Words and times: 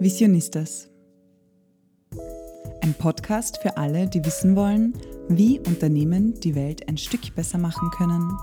Visionistas. 0.00 0.88
Ein 2.82 2.94
Podcast 2.94 3.58
für 3.60 3.76
alle, 3.76 4.06
die 4.06 4.24
wissen 4.24 4.54
wollen, 4.54 4.94
wie 5.28 5.58
Unternehmen 5.58 6.38
die 6.38 6.54
Welt 6.54 6.88
ein 6.88 6.96
Stück 6.96 7.34
besser 7.34 7.58
machen 7.58 7.90
können. 7.90 8.38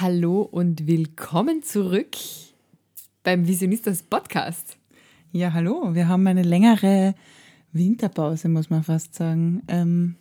Hallo 0.00 0.42
und 0.42 0.88
willkommen 0.88 1.62
zurück 1.62 2.16
beim 3.22 3.46
Visionistas 3.46 4.02
Podcast. 4.02 4.76
Ja, 5.30 5.52
hallo. 5.52 5.94
Wir 5.94 6.08
haben 6.08 6.26
eine 6.26 6.42
längere 6.42 7.14
Winterpause, 7.70 8.48
muss 8.48 8.68
man 8.68 8.82
fast 8.82 9.14
sagen, 9.14 9.62
ähm, 9.68 10.16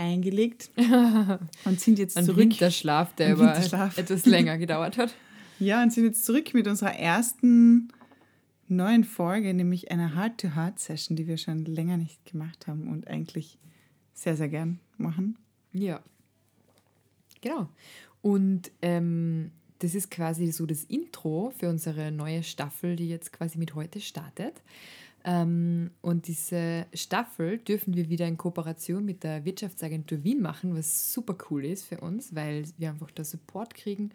eingelegt 0.00 0.70
und 1.64 1.80
sind 1.80 1.98
jetzt 1.98 2.16
Ein 2.16 2.24
zurück. 2.24 2.38
Winterschlaf, 2.38 3.14
der 3.14 3.32
aber 3.32 3.56
etwas 3.56 4.26
länger 4.26 4.58
gedauert 4.58 4.98
hat. 4.98 5.14
Ja, 5.62 5.82
und 5.82 5.92
sind 5.92 6.04
jetzt 6.04 6.24
zurück 6.24 6.54
mit 6.54 6.66
unserer 6.66 6.94
ersten 6.94 7.92
neuen 8.66 9.04
Folge, 9.04 9.52
nämlich 9.52 9.90
einer 9.90 10.14
Heart-to-Heart-Session, 10.14 11.16
die 11.16 11.26
wir 11.26 11.36
schon 11.36 11.66
länger 11.66 11.98
nicht 11.98 12.24
gemacht 12.24 12.66
haben 12.66 12.88
und 12.88 13.06
eigentlich 13.08 13.58
sehr, 14.14 14.38
sehr 14.38 14.48
gern 14.48 14.80
machen. 14.96 15.36
Ja. 15.74 16.00
Genau. 17.42 17.68
Und 18.22 18.70
ähm, 18.80 19.50
das 19.80 19.94
ist 19.94 20.10
quasi 20.10 20.50
so 20.50 20.64
das 20.64 20.84
Intro 20.84 21.52
für 21.58 21.68
unsere 21.68 22.10
neue 22.10 22.42
Staffel, 22.42 22.96
die 22.96 23.10
jetzt 23.10 23.30
quasi 23.30 23.58
mit 23.58 23.74
heute 23.74 24.00
startet. 24.00 24.62
Ähm, 25.24 25.90
und 26.00 26.28
diese 26.28 26.86
Staffel 26.94 27.58
dürfen 27.58 27.94
wir 27.94 28.08
wieder 28.08 28.26
in 28.26 28.38
Kooperation 28.38 29.04
mit 29.04 29.22
der 29.22 29.44
Wirtschaftsagentur 29.44 30.24
Wien 30.24 30.40
machen, 30.40 30.76
was 30.76 31.12
super 31.12 31.36
cool 31.50 31.64
ist 31.64 31.84
für 31.84 32.00
uns, 32.00 32.34
weil 32.34 32.64
wir 32.78 32.90
einfach 32.90 33.10
da 33.10 33.24
Support 33.24 33.74
kriegen 33.74 34.10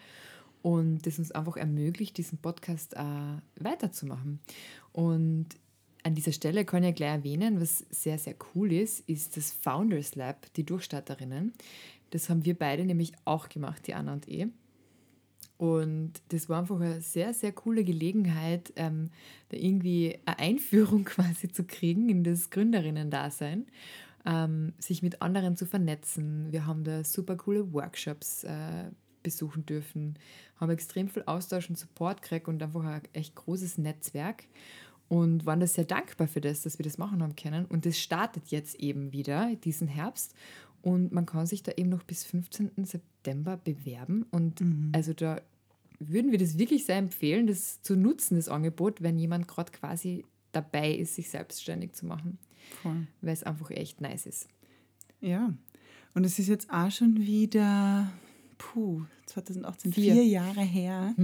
und 0.62 1.06
das 1.06 1.20
uns 1.20 1.32
einfach 1.32 1.58
ermöglicht, 1.58 2.18
diesen 2.18 2.40
Podcast 2.40 2.96
äh, 2.96 3.64
weiterzumachen. 3.64 4.40
Und 4.94 5.50
an 6.02 6.16
dieser 6.16 6.32
Stelle 6.32 6.66
kann 6.66 6.84
ich 6.84 6.96
gleich 6.96 7.18
erwähnen, 7.18 7.62
was 7.62 7.86
sehr, 7.90 8.18
sehr 8.18 8.36
cool 8.54 8.72
ist, 8.72 9.08
ist 9.08 9.38
das 9.38 9.52
Founders 9.52 10.16
Lab, 10.16 10.52
die 10.56 10.64
Durchstarterinnen. 10.64 11.54
Das 12.10 12.30
haben 12.30 12.46
wir 12.46 12.58
beide 12.58 12.86
nämlich 12.86 13.12
auch 13.26 13.50
gemacht, 13.50 13.86
die 13.86 13.94
Anna 13.94 14.14
und 14.14 14.28
ich. 14.28 14.48
Und 15.58 16.14
das 16.30 16.50
war 16.50 16.60
einfach 16.60 16.80
eine 16.80 17.02
sehr, 17.02 17.34
sehr 17.34 17.54
coole 17.54 17.84
Gelegenheit, 17.84 18.74
ähm, 18.76 19.10
da 19.50 19.58
irgendwie 19.58 20.20
eine 20.26 20.40
Einführung 20.40 21.04
quasi 21.06 21.50
zu 21.52 21.64
kriegen 21.64 22.10
in 22.10 22.24
das 22.24 22.50
Gründerinnen-Dasein, 22.50 23.66
ähm, 24.26 24.74
sich 24.80 25.02
mit 25.02 25.22
anderen 25.22 25.56
zu 25.56 25.66
vernetzen. 25.66 26.52
Wir 26.52 26.66
haben 26.66 26.84
da 26.84 27.04
super 27.04 27.38
coole 27.38 27.72
Workshops 27.72 28.44
äh, 28.44 28.90
besuchen 29.24 29.66
dürfen, 29.66 30.20
haben 30.58 30.70
extrem 30.72 31.08
viel 31.08 31.24
Austausch 31.26 31.70
und 31.70 31.78
Support 31.78 32.22
gekriegt 32.22 32.48
und 32.48 32.62
einfach 32.62 32.84
ein 32.84 33.02
echt 33.14 33.36
großes 33.36 33.78
Netzwerk 33.78 34.44
und 35.08 35.46
waren 35.46 35.60
da 35.60 35.68
sehr 35.68 35.86
dankbar 35.86 36.28
für 36.28 36.42
das, 36.42 36.62
dass 36.62 36.80
wir 36.80 36.84
das 36.84 36.98
machen 36.98 37.22
haben 37.22 37.36
können. 37.36 37.66
Und 37.66 37.86
das 37.86 38.00
startet 38.00 38.48
jetzt 38.48 38.76
eben 38.76 39.12
wieder 39.12 39.56
diesen 39.56 39.88
Herbst 39.88 40.34
und 40.86 41.12
man 41.12 41.26
kann 41.26 41.48
sich 41.48 41.64
da 41.64 41.72
eben 41.76 41.90
noch 41.90 42.04
bis 42.04 42.24
15. 42.26 42.86
September 42.86 43.58
bewerben. 43.58 44.24
Und 44.30 44.62
also 44.94 45.14
da 45.14 45.42
würden 45.98 46.32
wir 46.32 46.38
das 46.38 46.60
wirklich 46.60 46.86
sehr 46.86 46.98
empfehlen, 46.98 47.48
das 47.48 47.82
zu 47.82 47.96
nutzen, 47.96 48.36
das 48.36 48.50
Angebot, 48.50 49.02
wenn 49.02 49.18
jemand 49.18 49.48
gerade 49.48 49.72
quasi 49.72 50.26
dabei 50.52 50.94
ist, 50.94 51.16
sich 51.16 51.32
selbstständig 51.32 51.94
zu 51.94 52.06
machen, 52.06 52.38
weil 53.22 53.34
es 53.34 53.42
einfach 53.42 53.72
echt 53.72 54.00
nice 54.00 54.28
ist. 54.28 54.48
Ja, 55.22 55.52
und 56.14 56.24
es 56.24 56.38
ist 56.38 56.50
jetzt 56.50 56.70
auch 56.70 56.92
schon 56.92 57.20
wieder, 57.20 58.12
puh, 58.60 59.02
2018, 59.26 59.92
Vier. 59.92 60.14
vier, 60.14 60.26
Jahre 60.26 60.62
her. 60.62 61.16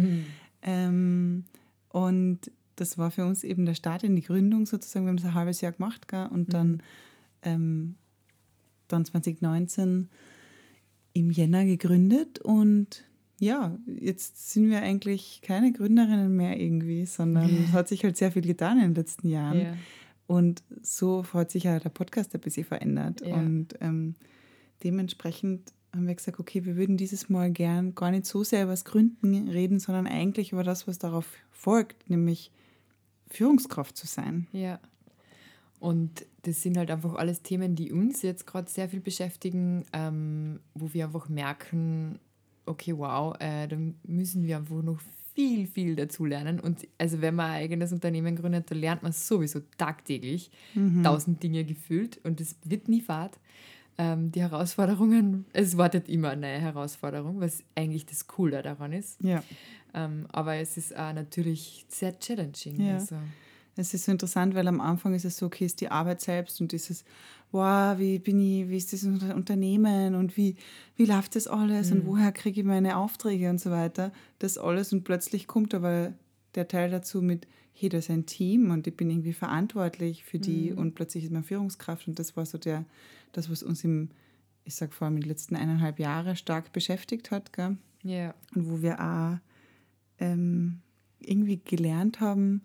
Ähm, 0.63 1.45
und 1.89 2.39
das 2.77 2.97
war 2.97 3.11
für 3.11 3.27
uns 3.27 3.43
eben 3.43 3.67
der 3.67 3.75
Start 3.75 4.01
in 4.01 4.15
die 4.15 4.23
Gründung 4.23 4.65
sozusagen. 4.65 5.05
Wir 5.05 5.09
haben 5.09 5.17
es 5.19 5.25
ein 5.25 5.35
halbes 5.35 5.61
Jahr 5.61 5.73
gemacht 5.73 6.07
gell? 6.07 6.25
und 6.31 6.51
dann, 6.51 6.81
ähm, 7.43 7.95
dann 8.91 9.05
2019 9.05 10.09
im 11.13 11.31
Jänner 11.31 11.65
gegründet. 11.65 12.39
Und 12.39 13.05
ja, 13.39 13.77
jetzt 13.87 14.51
sind 14.51 14.69
wir 14.69 14.81
eigentlich 14.81 15.41
keine 15.41 15.71
Gründerinnen 15.71 16.35
mehr 16.35 16.59
irgendwie, 16.59 17.05
sondern 17.05 17.49
es 17.63 17.71
hat 17.71 17.87
sich 17.87 18.03
halt 18.03 18.17
sehr 18.17 18.31
viel 18.31 18.43
getan 18.43 18.77
in 18.77 18.89
den 18.89 18.95
letzten 18.95 19.27
Jahren. 19.27 19.61
Ja. 19.61 19.73
Und 20.27 20.63
so 20.81 21.25
hat 21.33 21.51
sich 21.51 21.63
ja 21.63 21.79
der 21.79 21.89
Podcast 21.89 22.33
ein 22.33 22.41
bisschen 22.41 22.63
verändert. 22.63 23.25
Ja. 23.25 23.35
Und 23.35 23.75
ähm, 23.81 24.15
dementsprechend 24.83 25.73
haben 25.93 26.07
wir 26.07 26.15
gesagt, 26.15 26.39
okay, 26.39 26.63
wir 26.65 26.75
würden 26.75 26.97
dieses 26.97 27.29
Mal 27.29 27.51
gern 27.51 27.95
gar 27.95 28.11
nicht 28.11 28.25
so 28.25 28.43
sehr 28.43 28.63
über 28.63 28.71
das 28.71 28.85
Gründen 28.85 29.49
reden, 29.49 29.79
sondern 29.79 30.07
eigentlich 30.07 30.53
über 30.53 30.63
das, 30.63 30.87
was 30.87 30.99
darauf 30.99 31.25
folgt, 31.51 32.09
nämlich 32.09 32.51
Führungskraft 33.27 33.97
zu 33.97 34.07
sein. 34.07 34.47
Ja. 34.51 34.79
Und 35.81 36.27
das 36.43 36.61
sind 36.61 36.77
halt 36.77 36.91
einfach 36.91 37.15
alles 37.15 37.41
Themen, 37.41 37.75
die 37.75 37.91
uns 37.91 38.21
jetzt 38.21 38.45
gerade 38.45 38.69
sehr 38.69 38.87
viel 38.87 38.99
beschäftigen, 38.99 39.83
ähm, 39.93 40.59
wo 40.75 40.93
wir 40.93 41.05
einfach 41.05 41.27
merken, 41.27 42.19
okay, 42.67 42.95
wow, 42.95 43.35
äh, 43.39 43.67
da 43.67 43.75
müssen 44.03 44.45
wir 44.45 44.57
einfach 44.57 44.83
noch 44.83 45.01
viel, 45.33 45.65
viel 45.65 45.95
dazu 45.95 46.23
lernen. 46.23 46.59
Und 46.59 46.87
also 46.99 47.19
wenn 47.21 47.33
man 47.33 47.47
ein 47.47 47.63
eigenes 47.63 47.91
Unternehmen 47.91 48.35
gründet, 48.35 48.69
da 48.69 48.75
lernt 48.75 49.01
man 49.01 49.11
sowieso 49.11 49.61
tagtäglich 49.77 50.51
tausend 51.03 51.41
Dinge 51.41 51.63
gefühlt 51.63 52.19
und 52.23 52.39
es 52.39 52.57
wird 52.63 52.87
nie 52.87 53.01
fad. 53.01 53.39
Ähm, 53.97 54.31
die 54.31 54.41
Herausforderungen, 54.41 55.45
es 55.51 55.77
wartet 55.77 56.07
immer 56.09 56.29
eine 56.29 56.41
neue 56.41 56.59
Herausforderung, 56.59 57.41
was 57.41 57.63
eigentlich 57.73 58.05
das 58.05 58.27
Coole 58.27 58.61
daran 58.61 58.93
ist. 58.93 59.19
Ja. 59.23 59.43
Ähm, 59.95 60.27
aber 60.31 60.57
es 60.57 60.77
ist 60.77 60.95
auch 60.95 61.13
natürlich 61.13 61.85
sehr 61.89 62.17
challenging. 62.19 62.79
Ja. 62.79 62.93
Also, 62.93 63.15
Es 63.75 63.93
ist 63.93 64.05
so 64.05 64.11
interessant, 64.11 64.53
weil 64.53 64.67
am 64.67 64.81
Anfang 64.81 65.13
ist 65.13 65.25
es 65.25 65.37
so, 65.37 65.45
okay, 65.45 65.65
ist 65.65 65.79
die 65.79 65.89
Arbeit 65.89 66.21
selbst 66.21 66.59
und 66.59 66.71
dieses, 66.71 67.05
wow, 67.51 67.97
wie 67.97 68.19
bin 68.19 68.39
ich, 68.39 68.69
wie 68.69 68.77
ist 68.77 68.91
das 68.93 69.03
Unter- 69.03 69.35
Unternehmen 69.35 70.15
und 70.15 70.35
wie, 70.35 70.55
wie 70.95 71.05
läuft 71.05 71.35
das 71.35 71.47
alles 71.47 71.91
und 71.91 72.05
woher 72.05 72.31
kriege 72.31 72.61
ich 72.61 72.65
meine 72.65 72.97
Aufträge 72.97 73.49
und 73.49 73.61
so 73.61 73.71
weiter. 73.71 74.11
Das 74.39 74.57
alles 74.57 74.91
und 74.91 75.03
plötzlich 75.03 75.47
kommt 75.47 75.73
aber 75.73 76.13
der 76.55 76.67
Teil 76.67 76.91
dazu 76.91 77.21
mit, 77.21 77.47
hey, 77.73 77.89
das 77.89 78.05
ist 78.05 78.11
ein 78.11 78.25
Team 78.25 78.71
und 78.71 78.87
ich 78.87 78.95
bin 78.95 79.09
irgendwie 79.09 79.33
verantwortlich 79.33 80.23
für 80.25 80.37
die 80.37 80.73
und 80.73 80.93
plötzlich 80.95 81.23
ist 81.23 81.31
man 81.31 81.43
Führungskraft 81.43 82.07
und 82.07 82.19
das 82.19 82.35
war 82.35 82.45
so 82.45 82.57
der, 82.57 82.85
das, 83.31 83.49
was 83.49 83.63
uns 83.63 83.83
im, 83.85 84.09
ich 84.65 84.75
sag 84.75 84.93
vor 84.93 85.05
allem 85.05 85.15
in 85.15 85.21
den 85.21 85.29
letzten 85.29 85.55
eineinhalb 85.55 85.97
Jahren 85.97 86.35
stark 86.35 86.73
beschäftigt 86.73 87.31
hat, 87.31 87.53
gell? 87.53 87.77
ja. 88.03 88.33
und 88.53 88.69
wo 88.69 88.81
wir 88.81 88.99
auch 88.99 89.37
ähm, 90.19 90.81
irgendwie 91.19 91.57
gelernt 91.63 92.19
haben, 92.19 92.61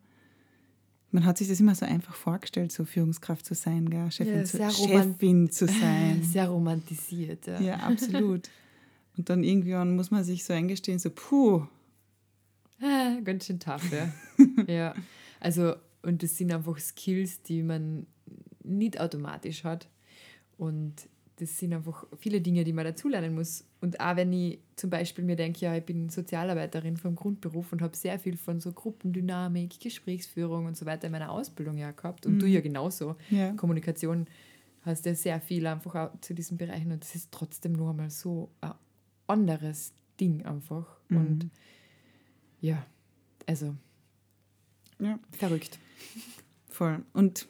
man 1.10 1.24
hat 1.24 1.38
sich 1.38 1.48
das 1.48 1.60
immer 1.60 1.74
so 1.74 1.86
einfach 1.86 2.14
vorgestellt, 2.14 2.72
so 2.72 2.84
Führungskraft 2.84 3.44
zu 3.46 3.54
sein, 3.54 3.88
gell? 3.88 4.10
Chefin, 4.10 4.38
Ja, 4.38 4.44
zu, 4.44 4.88
Chefin 4.88 5.50
zu 5.50 5.66
sein. 5.66 6.22
Sehr 6.24 6.48
romantisiert, 6.48 7.46
ja. 7.46 7.60
ja, 7.60 7.74
absolut. 7.76 8.50
Und 9.16 9.30
dann 9.30 9.42
irgendwann 9.44 9.96
muss 9.96 10.10
man 10.10 10.24
sich 10.24 10.44
so 10.44 10.52
eingestehen, 10.52 10.98
so 10.98 11.10
puh, 11.10 11.66
Ah, 12.80 13.18
Ganz 13.24 13.46
schön 13.46 13.58
tough, 13.58 13.90
ja. 13.90 14.12
ja. 14.66 14.94
Also, 15.40 15.76
und 16.02 16.22
das 16.22 16.36
sind 16.36 16.52
einfach 16.52 16.78
Skills, 16.78 17.42
die 17.42 17.62
man 17.62 18.06
nicht 18.62 19.00
automatisch 19.00 19.64
hat. 19.64 19.88
Und 20.58 21.08
das 21.36 21.58
sind 21.58 21.74
einfach 21.74 22.06
viele 22.18 22.40
Dinge, 22.40 22.64
die 22.64 22.72
man 22.72 22.84
dazulernen 22.84 23.34
muss. 23.34 23.64
Und 23.80 24.00
auch 24.00 24.16
wenn 24.16 24.32
ich 24.32 24.58
zum 24.76 24.88
Beispiel 24.88 25.22
mir 25.22 25.36
denke, 25.36 25.60
ja, 25.60 25.76
ich 25.76 25.84
bin 25.84 26.08
Sozialarbeiterin 26.08 26.96
vom 26.96 27.14
Grundberuf 27.14 27.72
und 27.72 27.82
habe 27.82 27.94
sehr 27.94 28.18
viel 28.18 28.36
von 28.36 28.58
so 28.58 28.72
Gruppendynamik, 28.72 29.78
Gesprächsführung 29.78 30.64
und 30.66 30.76
so 30.76 30.86
weiter 30.86 31.06
in 31.06 31.12
meiner 31.12 31.30
Ausbildung 31.30 31.76
ja 31.76 31.90
gehabt. 31.90 32.24
Und 32.24 32.38
du 32.38 32.46
ja 32.46 32.62
genauso. 32.62 33.16
Ja. 33.30 33.52
Kommunikation 33.52 34.26
hast 34.82 35.04
ja 35.04 35.14
sehr 35.14 35.40
viel 35.40 35.66
einfach 35.66 35.94
auch 35.94 36.20
zu 36.20 36.32
diesen 36.32 36.56
Bereichen 36.56 36.92
und 36.92 37.04
es 37.04 37.14
ist 37.14 37.32
trotzdem 37.32 37.72
nur 37.72 37.92
mal 37.92 38.08
so 38.08 38.50
ein 38.60 38.72
anderes 39.26 39.92
Ding 40.18 40.44
einfach. 40.46 41.00
Und 41.10 41.50
ja, 42.60 42.86
also 43.46 43.74
ja, 44.98 45.18
verrückt. 45.32 45.78
voll. 46.68 47.04
Und 47.12 47.46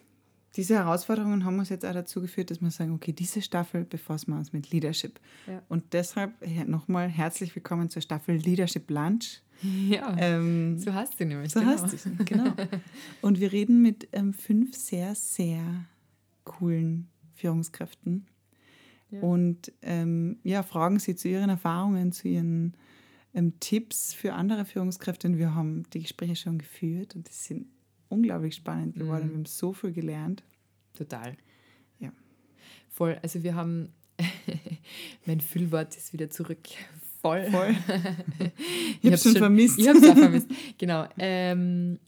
diese 0.57 0.75
Herausforderungen 0.77 1.45
haben 1.45 1.59
uns 1.59 1.69
jetzt 1.69 1.85
auch 1.85 1.93
dazu 1.93 2.21
geführt, 2.21 2.51
dass 2.51 2.63
wir 2.63 2.71
sagen, 2.71 2.93
okay, 2.93 3.13
diese 3.13 3.43
Staffel 3.43 3.85
befassen 3.85 4.33
wir 4.33 4.39
uns 4.39 4.53
mit 4.53 4.71
Leadership. 4.71 5.21
Ja. 5.47 5.63
Und 5.69 5.93
deshalb 5.93 6.33
nochmal 6.67 7.09
herzlich 7.09 7.55
willkommen 7.55 7.91
zur 7.91 8.01
Staffel 8.01 8.37
Leadership 8.37 8.91
Lunch. 8.91 9.43
Ja, 9.63 10.15
Ähm, 10.19 10.79
so 10.79 10.93
hast 10.93 11.19
du 11.19 11.25
nämlich. 11.25 11.53
So 11.53 11.61
genau. 11.61 11.73
heißt 11.73 11.93
es, 11.93 12.09
genau. 12.25 12.53
Und 13.23 13.41
wir 13.41 13.53
reden 13.53 13.83
mit 13.83 14.09
ähm, 14.13 14.33
fünf 14.33 14.75
sehr, 14.77 15.15
sehr 15.15 15.63
coolen 16.45 17.09
Führungskräften 17.35 18.27
Ja. 19.11 19.21
und 19.21 19.73
ähm, 19.83 20.39
ja, 20.43 20.63
fragen 20.63 20.99
sie 20.99 21.17
zu 21.17 21.29
ihren 21.29 21.51
Erfahrungen, 21.51 22.13
zu 22.13 22.29
ihren 22.29 22.75
ähm, 23.35 23.59
Tipps 23.61 24.15
für 24.15 24.33
andere 24.33 24.65
Führungskräfte. 24.65 25.29
Und 25.29 25.39
wir 25.39 25.55
haben 25.55 25.85
die 25.93 26.01
Gespräche 26.01 26.37
schon 26.37 26.59
geführt 26.59 27.15
und 27.15 27.29
die 27.29 27.33
sind 27.33 27.67
unglaublich 28.09 28.55
spannend 28.55 28.95
geworden. 28.95 29.27
Mhm. 29.27 29.31
Wir 29.31 29.37
haben 29.37 29.47
so 29.47 29.73
viel 29.73 29.93
gelernt. 29.93 30.43
Total. 30.95 31.37
Ja. 31.99 32.11
Voll. 32.91 33.19
Also 33.23 33.43
wir 33.43 33.55
haben, 33.55 33.93
mein 35.27 35.41
Füllwort 35.41 35.97
ist 35.97 36.13
wieder 36.13 36.31
zurück, 36.31 36.61
Voll. 37.27 37.51
Voll. 37.51 37.71
ich 38.39 39.05
Ich 39.05 39.13
hab's 39.13 39.25
schon 39.25 39.37
vermisst. 39.37 39.79
Ich 39.81 39.89
habe 39.89 39.99
es 39.99 40.09
auch 40.09 40.17
vermisst. 40.17 40.49
Genau. 40.79 41.07
Ähm, 41.19 41.99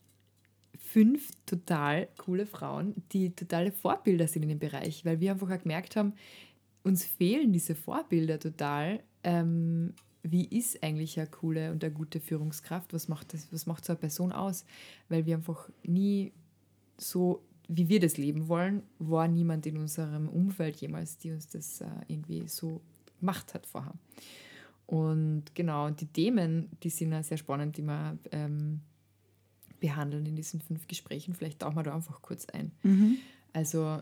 fünf 0.79 1.31
total 1.45 2.09
coole 2.19 2.47
Frauen, 2.47 2.95
die 3.13 3.31
totale 3.31 3.73
Vorbilder 3.73 4.29
sind 4.29 4.45
in 4.45 4.51
dem 4.51 4.59
Bereich, 4.59 5.05
weil 5.05 5.19
wir 5.19 5.33
einfach 5.33 5.51
auch 5.51 5.61
gemerkt 5.61 5.97
haben, 5.97 6.13
uns 6.85 7.05
fehlen 7.05 7.53
diese 7.53 7.75
Vorbilder 7.75 8.39
total. 8.39 9.01
Ähm, 9.25 9.95
wie 10.23 10.45
ist 10.45 10.83
eigentlich 10.83 11.19
eine 11.19 11.29
coole 11.29 11.71
und 11.71 11.83
eine 11.85 11.93
gute 11.93 12.21
Führungskraft? 12.21 12.93
Was 12.93 13.09
macht, 13.09 13.33
das, 13.35 13.53
was 13.53 13.67
macht 13.67 13.85
so 13.85 13.93
eine 13.93 14.01
Person 14.01 14.33
aus? 14.33 14.65
Weil 15.09 15.27
wir 15.27 15.37
einfach 15.37 15.71
nie 15.85 16.33
so, 16.97 17.43
wie 17.69 17.89
wir 17.89 18.01
das 18.01 18.17
leben 18.17 18.49
wollen, 18.49 18.83
war 18.99 19.29
niemand 19.29 19.67
in 19.67 19.77
unserem 19.77 20.29
Umfeld 20.29 20.77
jemals, 20.77 21.19
die 21.19 21.31
uns 21.31 21.49
das 21.49 21.81
äh, 21.81 21.87
irgendwie 22.09 22.49
so 22.49 22.81
gemacht 23.21 23.55
hat 23.55 23.67
vorher. 23.67 23.95
Und 24.87 25.55
genau, 25.55 25.91
die 25.91 26.07
Themen, 26.07 26.71
die 26.83 26.91
sind 26.91 27.13
ja 27.13 27.23
sehr 27.23 27.37
spannend, 27.37 27.77
die 27.77 27.83
wir 27.83 28.19
ähm, 28.33 28.81
behandeln 29.81 30.27
in 30.27 30.35
diesen 30.35 30.61
fünf 30.61 30.89
Gesprächen. 30.89 31.35
Vielleicht 31.35 31.61
tauchen 31.61 31.77
wir 31.77 31.83
da 31.83 31.95
einfach 31.95 32.23
kurz 32.23 32.47
ein. 32.47 32.73
Mhm. 32.83 33.19
Also, 33.53 34.01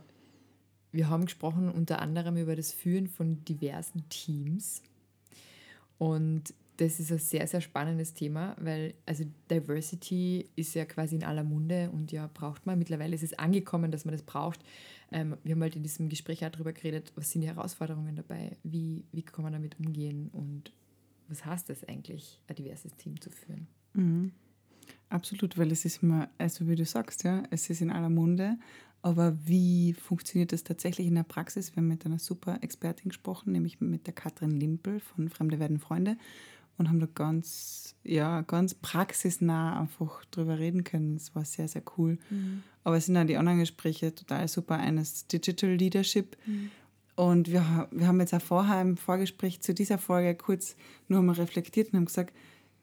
wir 0.92 1.08
haben 1.08 1.24
gesprochen 1.24 1.70
unter 1.70 2.00
anderem 2.00 2.36
über 2.36 2.56
das 2.56 2.72
Führen 2.72 3.08
von 3.08 3.44
diversen 3.44 4.08
Teams. 4.08 4.82
Und 5.98 6.54
das 6.76 7.00
ist 7.00 7.10
ein 7.10 7.18
sehr, 7.18 7.46
sehr 7.46 7.60
spannendes 7.60 8.12
Thema, 8.12 8.54
weil 8.60 8.94
also 9.06 9.24
Diversity 9.50 10.48
ist 10.56 10.74
ja 10.74 10.84
quasi 10.84 11.16
in 11.16 11.24
aller 11.24 11.44
Munde 11.44 11.90
und 11.90 12.12
ja, 12.12 12.28
braucht 12.32 12.66
man. 12.66 12.78
Mittlerweile 12.78 13.14
ist 13.14 13.22
es 13.22 13.38
angekommen, 13.38 13.90
dass 13.90 14.04
man 14.04 14.12
das 14.12 14.22
braucht. 14.22 14.60
Ähm, 15.10 15.36
wir 15.42 15.54
haben 15.54 15.62
halt 15.62 15.76
in 15.76 15.82
diesem 15.82 16.08
Gespräch 16.08 16.44
auch 16.44 16.50
darüber 16.50 16.72
geredet, 16.72 17.12
was 17.16 17.30
sind 17.30 17.42
die 17.42 17.48
Herausforderungen 17.48 18.16
dabei, 18.16 18.56
wie, 18.62 19.04
wie 19.12 19.22
kann 19.22 19.42
man 19.42 19.52
damit 19.52 19.78
umgehen 19.78 20.28
und 20.32 20.72
was 21.28 21.44
heißt 21.44 21.68
das 21.70 21.84
eigentlich, 21.84 22.40
ein 22.46 22.56
diverses 22.56 22.94
Team 22.96 23.20
zu 23.20 23.30
führen. 23.30 23.66
Mhm. 23.94 24.32
Absolut, 25.08 25.56
weil 25.56 25.70
es 25.70 25.84
ist 25.84 26.02
immer, 26.02 26.28
also 26.38 26.66
wie 26.68 26.74
du 26.74 26.84
sagst, 26.84 27.22
ja, 27.24 27.44
es 27.50 27.70
ist 27.70 27.80
in 27.80 27.90
aller 27.90 28.10
Munde, 28.10 28.58
aber 29.02 29.36
wie 29.46 29.92
funktioniert 29.94 30.52
das 30.52 30.64
tatsächlich 30.64 31.06
in 31.06 31.14
der 31.14 31.22
Praxis? 31.22 31.72
Wir 31.72 31.76
haben 31.76 31.88
mit 31.88 32.04
einer 32.04 32.18
super 32.18 32.58
Expertin 32.60 33.10
gesprochen, 33.10 33.52
nämlich 33.52 33.80
mit 33.80 34.06
der 34.06 34.14
Katrin 34.14 34.50
Limpel 34.50 34.98
von 34.98 35.28
Fremde 35.28 35.60
werden 35.60 35.78
Freunde 35.78 36.16
und 36.76 36.88
haben 36.88 37.00
da 37.00 37.06
ganz, 37.14 37.94
ja, 38.02 38.42
ganz 38.42 38.74
praxisnah 38.74 39.80
einfach 39.80 40.24
drüber 40.26 40.58
reden 40.58 40.84
können. 40.84 41.16
Es 41.16 41.34
war 41.34 41.44
sehr, 41.44 41.68
sehr 41.68 41.82
cool. 41.96 42.18
Mhm. 42.30 42.62
Aber 42.84 42.96
es 42.96 43.06
sind 43.06 43.16
auch 43.16 43.24
die 43.24 43.36
anderen 43.36 43.60
Gespräche 43.60 44.14
total 44.14 44.48
super. 44.48 44.76
Eines 44.76 45.26
Digital 45.26 45.70
Leadership. 45.70 46.36
Und 47.14 47.50
wir, 47.50 47.88
wir 47.90 48.06
haben 48.06 48.20
jetzt 48.20 48.34
auch 48.34 48.42
vorher 48.42 48.82
im 48.82 48.96
Vorgespräch 48.96 49.60
zu 49.62 49.72
dieser 49.72 49.98
Folge 49.98 50.34
kurz 50.34 50.76
nur 51.08 51.22
mal 51.22 51.32
reflektiert 51.32 51.92
und 51.92 51.98
haben 51.98 52.04
gesagt, 52.06 52.34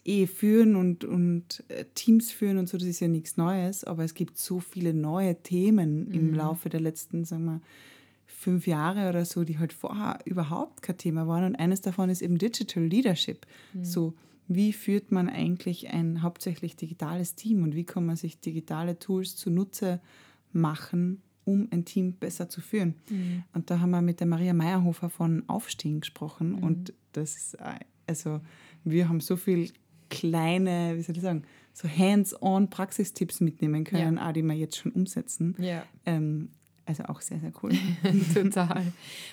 eh 0.05 0.27
führen 0.27 0.75
und, 0.75 1.05
und 1.05 1.63
äh, 1.69 1.85
Teams 1.95 2.31
führen 2.31 2.57
und 2.57 2.67
so, 2.67 2.77
das 2.77 2.87
ist 2.87 2.99
ja 2.99 3.07
nichts 3.07 3.37
Neues, 3.37 3.83
aber 3.83 4.03
es 4.03 4.13
gibt 4.13 4.37
so 4.37 4.59
viele 4.59 4.93
neue 4.93 5.41
Themen 5.41 6.11
im 6.11 6.33
Laufe 6.33 6.69
der 6.69 6.81
letzten, 6.81 7.23
sagen 7.25 7.45
wir, 7.45 7.61
fünf 8.25 8.67
Jahre 8.67 9.09
oder 9.09 9.23
so, 9.23 9.43
die 9.45 9.57
halt 9.59 9.71
vorher 9.71 10.19
überhaupt 10.25 10.81
kein 10.81 10.97
Thema 10.97 11.27
waren. 11.27 11.45
Und 11.45 11.55
eines 11.55 11.81
davon 11.81 12.09
ist 12.09 12.21
eben 12.21 12.37
Digital 12.37 12.83
Leadership. 12.83 13.45
So, 13.81 14.13
wie 14.49 14.73
führt 14.73 15.11
man 15.11 15.29
eigentlich 15.29 15.89
ein 15.89 16.21
hauptsächlich 16.21 16.75
digitales 16.75 17.35
Team 17.35 17.63
und 17.63 17.73
wie 17.75 17.85
kann 17.85 18.05
man 18.05 18.17
sich 18.17 18.39
digitale 18.41 18.99
Tools 18.99 19.37
zunutze 19.37 20.01
machen, 20.51 21.21
um 21.45 21.69
ein 21.71 21.85
Team 21.85 22.13
besser 22.13 22.49
zu 22.49 22.59
führen? 22.59 22.95
Und 23.53 23.69
da 23.69 23.79
haben 23.79 23.91
wir 23.91 24.01
mit 24.01 24.19
der 24.19 24.27
Maria 24.27 24.53
Meyerhofer 24.53 25.09
von 25.09 25.47
Aufstehen 25.47 26.01
gesprochen 26.01 26.55
und 26.55 26.93
das 27.13 27.37
ist, 27.37 27.53
äh, 27.55 27.79
also 28.07 28.41
wir 28.83 29.07
haben 29.07 29.21
so 29.21 29.37
viel 29.37 29.71
kleine, 30.13 30.93
wie 30.97 31.01
soll 31.01 31.15
ich 31.15 31.21
sagen, 31.21 31.43
so 31.73 31.87
hands-on 31.87 32.69
Praxistipps 32.69 33.41
mitnehmen 33.41 33.83
können, 33.83 34.19
auch 34.19 34.31
die 34.31 34.43
wir 34.43 34.53
jetzt 34.53 34.77
schon 34.77 34.91
umsetzen. 34.91 35.55
Ja. 35.59 35.83
Ähm, 36.05 36.49
also 36.85 37.03
auch 37.05 37.21
sehr, 37.21 37.39
sehr 37.39 37.51
cool. 37.61 37.71
Total. 38.33 38.83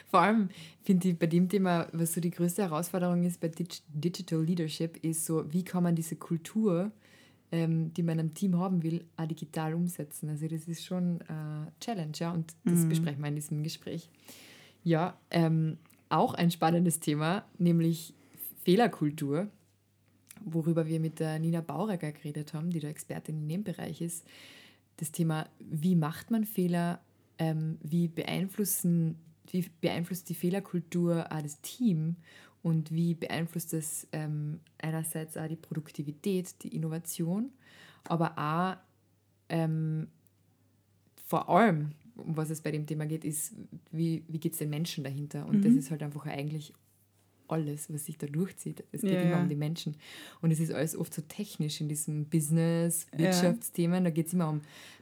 Vor 0.08 0.20
allem 0.20 0.48
finde 0.82 1.08
ich 1.08 1.18
bei 1.18 1.26
dem 1.26 1.48
Thema, 1.48 1.88
was 1.92 2.12
so 2.12 2.20
die 2.20 2.30
größte 2.30 2.62
Herausforderung 2.62 3.24
ist 3.24 3.40
bei 3.40 3.48
Dig 3.48 3.82
Digital 3.88 4.42
Leadership, 4.42 5.02
ist 5.04 5.26
so, 5.26 5.52
wie 5.52 5.64
kann 5.64 5.82
man 5.82 5.96
diese 5.96 6.16
Kultur, 6.16 6.92
ähm, 7.50 7.92
die 7.92 8.04
man 8.04 8.18
im 8.20 8.34
Team 8.34 8.56
haben 8.56 8.82
will, 8.82 9.04
auch 9.16 9.26
digital 9.26 9.74
umsetzen. 9.74 10.28
Also 10.28 10.46
das 10.46 10.68
ist 10.68 10.84
schon 10.84 11.20
äh, 11.22 11.70
Challenge, 11.80 12.12
ja, 12.14 12.32
und 12.32 12.54
das 12.64 12.88
besprechen 12.88 13.20
wir 13.20 13.28
in 13.28 13.34
diesem 13.34 13.62
Gespräch. 13.62 14.08
Ja, 14.84 15.18
ähm, 15.30 15.76
auch 16.08 16.34
ein 16.34 16.50
spannendes 16.50 17.00
Thema, 17.00 17.44
nämlich 17.58 18.14
Fehlerkultur, 18.62 19.48
worüber 20.44 20.86
wir 20.86 21.00
mit 21.00 21.20
der 21.20 21.38
Nina 21.38 21.60
Bauregger 21.60 22.12
geredet 22.12 22.54
haben, 22.54 22.70
die 22.70 22.80
der 22.80 22.90
Expertin 22.90 23.38
in 23.38 23.48
dem 23.48 23.64
Bereich 23.64 24.00
ist. 24.00 24.26
Das 24.96 25.12
Thema, 25.12 25.48
wie 25.58 25.96
macht 25.96 26.30
man 26.30 26.44
Fehler, 26.44 27.00
ähm, 27.38 27.78
wie, 27.82 28.08
beeinflussen, 28.08 29.16
wie 29.50 29.64
beeinflusst 29.80 30.28
die 30.28 30.34
Fehlerkultur 30.34 31.26
auch 31.30 31.42
das 31.42 31.60
Team 31.60 32.16
und 32.62 32.92
wie 32.92 33.14
beeinflusst 33.14 33.72
das 33.72 34.06
ähm, 34.12 34.60
einerseits 34.78 35.36
auch 35.36 35.48
die 35.48 35.56
Produktivität, 35.56 36.62
die 36.62 36.74
Innovation, 36.74 37.50
aber 38.04 38.36
auch 38.36 38.76
ähm, 39.48 40.08
vor 41.24 41.48
allem, 41.48 41.92
um 42.16 42.36
was 42.36 42.50
es 42.50 42.60
bei 42.60 42.70
dem 42.70 42.86
Thema 42.86 43.06
geht, 43.06 43.24
ist, 43.24 43.54
wie, 43.92 44.24
wie 44.28 44.38
geht 44.38 44.52
es 44.52 44.58
den 44.58 44.70
Menschen 44.70 45.04
dahinter? 45.04 45.46
Und 45.46 45.64
das 45.64 45.74
ist 45.74 45.90
halt 45.90 46.02
einfach 46.02 46.26
eigentlich 46.26 46.74
alles, 47.50 47.92
was 47.92 48.06
sich 48.06 48.18
da 48.18 48.26
durchzieht. 48.26 48.84
Es 48.92 49.02
geht 49.02 49.12
Ja, 49.12 49.20
immer 49.20 49.30
ja. 49.32 49.42
um 49.42 49.48
die 49.48 49.54
Menschen. 49.56 49.96
Und 50.40 50.50
es 50.50 50.58
ist 50.60 50.72
alles 50.72 50.96
oft 50.96 51.12
so 51.14 51.22
technisch 51.22 51.80
in 51.80 51.88
diesem 51.88 52.24
Business. 52.26 53.06
Wirtschaftsthemen. 53.16 54.04
Da 54.04 54.10
geht 54.10 54.26
es 54.28 54.32
immer 54.32 54.48
um 54.48 54.60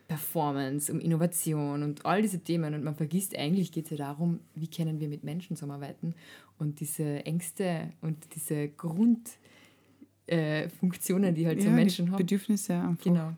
Performance, 0.09 0.91
um 0.93 1.01
Innovation 1.01 1.83
und 1.83 2.05
all 2.07 2.23
diese 2.23 2.39
Themen. 2.41 2.75
Und 2.75 2.85
man 2.85 2.95
vergisst 2.95 3.37
eigentlich, 3.37 3.73
geht 3.73 3.85
es 3.85 3.91
ja 3.91 3.97
darum, 3.99 4.41
wie 4.55 4.69
können 4.69 5.01
wir 5.01 5.09
mit 5.09 5.23
Menschen 5.25 5.57
zusammenarbeiten. 5.57 6.15
Und 6.59 6.81
diese 6.81 7.25
Ängste 7.27 7.93
und 8.01 8.17
diese 8.35 8.69
Grundfunktionen, 8.69 11.31
äh, 11.31 11.35
die 11.35 11.47
halt 11.47 11.63
so 11.63 11.69
Menschen 11.71 12.11
haben, 12.11 12.19
Bedürfnisse 12.19 12.75
einfach. 12.75 13.05
genau, 13.05 13.33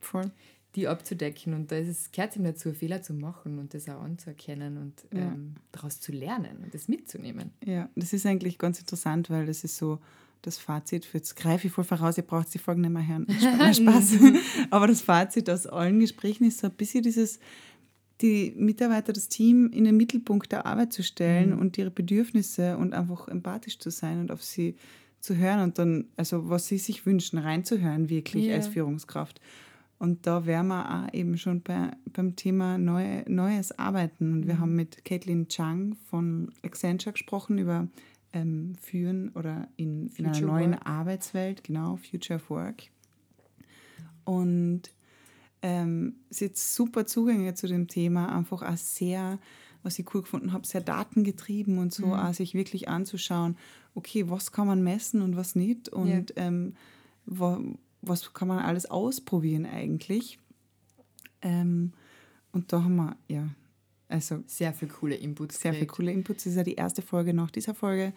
Voll. 0.00 0.30
Die 0.74 0.88
abzudecken. 0.88 1.54
Und 1.54 1.70
da 1.70 1.76
ist 1.76 1.88
es, 1.88 2.12
gehört 2.12 2.34
ihm 2.36 2.44
dazu, 2.44 2.72
Fehler 2.72 3.02
zu 3.02 3.12
machen 3.14 3.58
und 3.58 3.74
das 3.74 3.88
auch 3.88 4.00
anzuerkennen 4.02 4.78
und 4.78 4.94
Ja. 5.12 5.26
ähm, 5.32 5.54
daraus 5.72 6.00
zu 6.00 6.12
lernen 6.12 6.58
und 6.64 6.72
das 6.74 6.88
mitzunehmen. 6.88 7.50
Ja, 7.64 7.88
das 7.94 8.12
ist 8.12 8.24
eigentlich 8.26 8.58
ganz 8.58 8.78
interessant, 8.80 9.28
weil 9.30 9.46
das 9.46 9.64
ist 9.64 9.76
so 9.76 9.98
das 10.40 10.58
Fazit, 10.58 11.04
für 11.04 11.18
jetzt 11.18 11.36
greife 11.36 11.68
ich 11.68 11.72
voll 11.72 11.84
voraus, 11.84 12.16
ihr 12.16 12.24
braucht 12.24 12.52
die 12.52 12.58
Folgen 12.58 12.80
nicht 12.80 12.90
mehr 12.90 13.06
hören. 13.06 13.26
Spaß. 13.74 14.14
Aber 14.70 14.86
das 14.88 15.00
Fazit 15.02 15.48
aus 15.48 15.66
allen 15.68 16.00
Gesprächen 16.00 16.44
ist 16.44 16.58
so 16.58 16.66
ein 16.66 16.72
bisschen 16.72 17.02
dieses, 17.04 17.38
die 18.20 18.52
Mitarbeiter, 18.56 19.12
das 19.12 19.28
Team 19.28 19.70
in 19.72 19.84
den 19.84 19.96
Mittelpunkt 19.96 20.50
der 20.52 20.66
Arbeit 20.66 20.92
zu 20.92 21.02
stellen 21.04 21.52
und 21.52 21.78
ihre 21.78 21.90
Bedürfnisse 21.90 22.76
und 22.76 22.92
einfach 22.94 23.28
empathisch 23.28 23.78
zu 23.78 23.90
sein 23.90 24.18
und 24.20 24.30
auf 24.32 24.42
sie 24.42 24.74
zu 25.20 25.36
hören 25.36 25.60
und 25.60 25.78
dann, 25.78 26.06
also 26.16 26.48
was 26.48 26.66
sie 26.66 26.78
sich 26.78 27.06
wünschen, 27.06 27.38
reinzuhören 27.38 28.08
wirklich 28.08 28.46
Ja. 28.46 28.56
als 28.56 28.66
Führungskraft. 28.66 29.40
Und 30.02 30.26
da 30.26 30.46
wären 30.46 30.66
wir 30.66 30.90
auch 30.90 31.14
eben 31.14 31.38
schon 31.38 31.60
bei, 31.60 31.92
beim 32.12 32.34
Thema 32.34 32.76
neue, 32.76 33.22
neues 33.28 33.78
Arbeiten. 33.78 34.32
Und 34.32 34.48
wir 34.48 34.58
haben 34.58 34.74
mit 34.74 35.04
Caitlin 35.04 35.46
Chang 35.46 35.94
von 36.10 36.50
Accenture 36.64 37.12
gesprochen 37.12 37.56
über 37.56 37.86
ähm, 38.32 38.74
Führen 38.82 39.28
oder 39.36 39.68
in, 39.76 40.08
in 40.16 40.26
einer 40.26 40.40
neuen 40.40 40.72
Work. 40.72 40.86
Arbeitswelt, 40.88 41.62
genau, 41.62 41.98
Future 41.98 42.40
of 42.40 42.50
Work. 42.50 42.82
Und 44.24 44.90
ähm, 45.62 46.16
sie 46.30 46.46
hat 46.46 46.56
super 46.56 47.06
Zugänge 47.06 47.54
zu 47.54 47.68
dem 47.68 47.86
Thema, 47.86 48.36
einfach 48.36 48.62
auch 48.62 48.76
sehr, 48.76 49.38
was 49.84 50.00
ich 50.00 50.12
cool 50.12 50.22
gefunden 50.22 50.52
habe, 50.52 50.66
sehr 50.66 50.80
datengetrieben 50.80 51.78
und 51.78 51.94
so, 51.94 52.06
auch 52.06 52.34
sich 52.34 52.54
wirklich 52.54 52.88
anzuschauen, 52.88 53.56
okay, 53.94 54.28
was 54.28 54.50
kann 54.50 54.66
man 54.66 54.82
messen 54.82 55.22
und 55.22 55.36
was 55.36 55.54
nicht 55.54 55.90
und 55.90 56.32
ähm, 56.34 56.74
wa, 57.24 57.60
was 58.02 58.32
kann 58.34 58.48
man 58.48 58.58
alles 58.58 58.86
ausprobieren 58.86 59.66
eigentlich. 59.66 60.38
Ähm, 61.40 61.92
und 62.52 62.72
da 62.72 62.84
haben 62.84 62.96
wir, 62.96 63.16
ja, 63.28 63.48
also 64.08 64.42
Sehr 64.46 64.74
viel 64.74 64.88
coole 64.88 65.14
Inputs. 65.14 65.60
sehr 65.60 65.72
viele 65.72 65.86
coole 65.86 66.12
Inputs. 66.12 66.44
Das 66.44 66.52
ist 66.52 66.56
ja 66.58 66.64
die 66.64 66.74
erste 66.74 67.00
Folge 67.00 67.32
nach 67.32 67.50
dieser 67.50 67.74
Folge. 67.74 68.12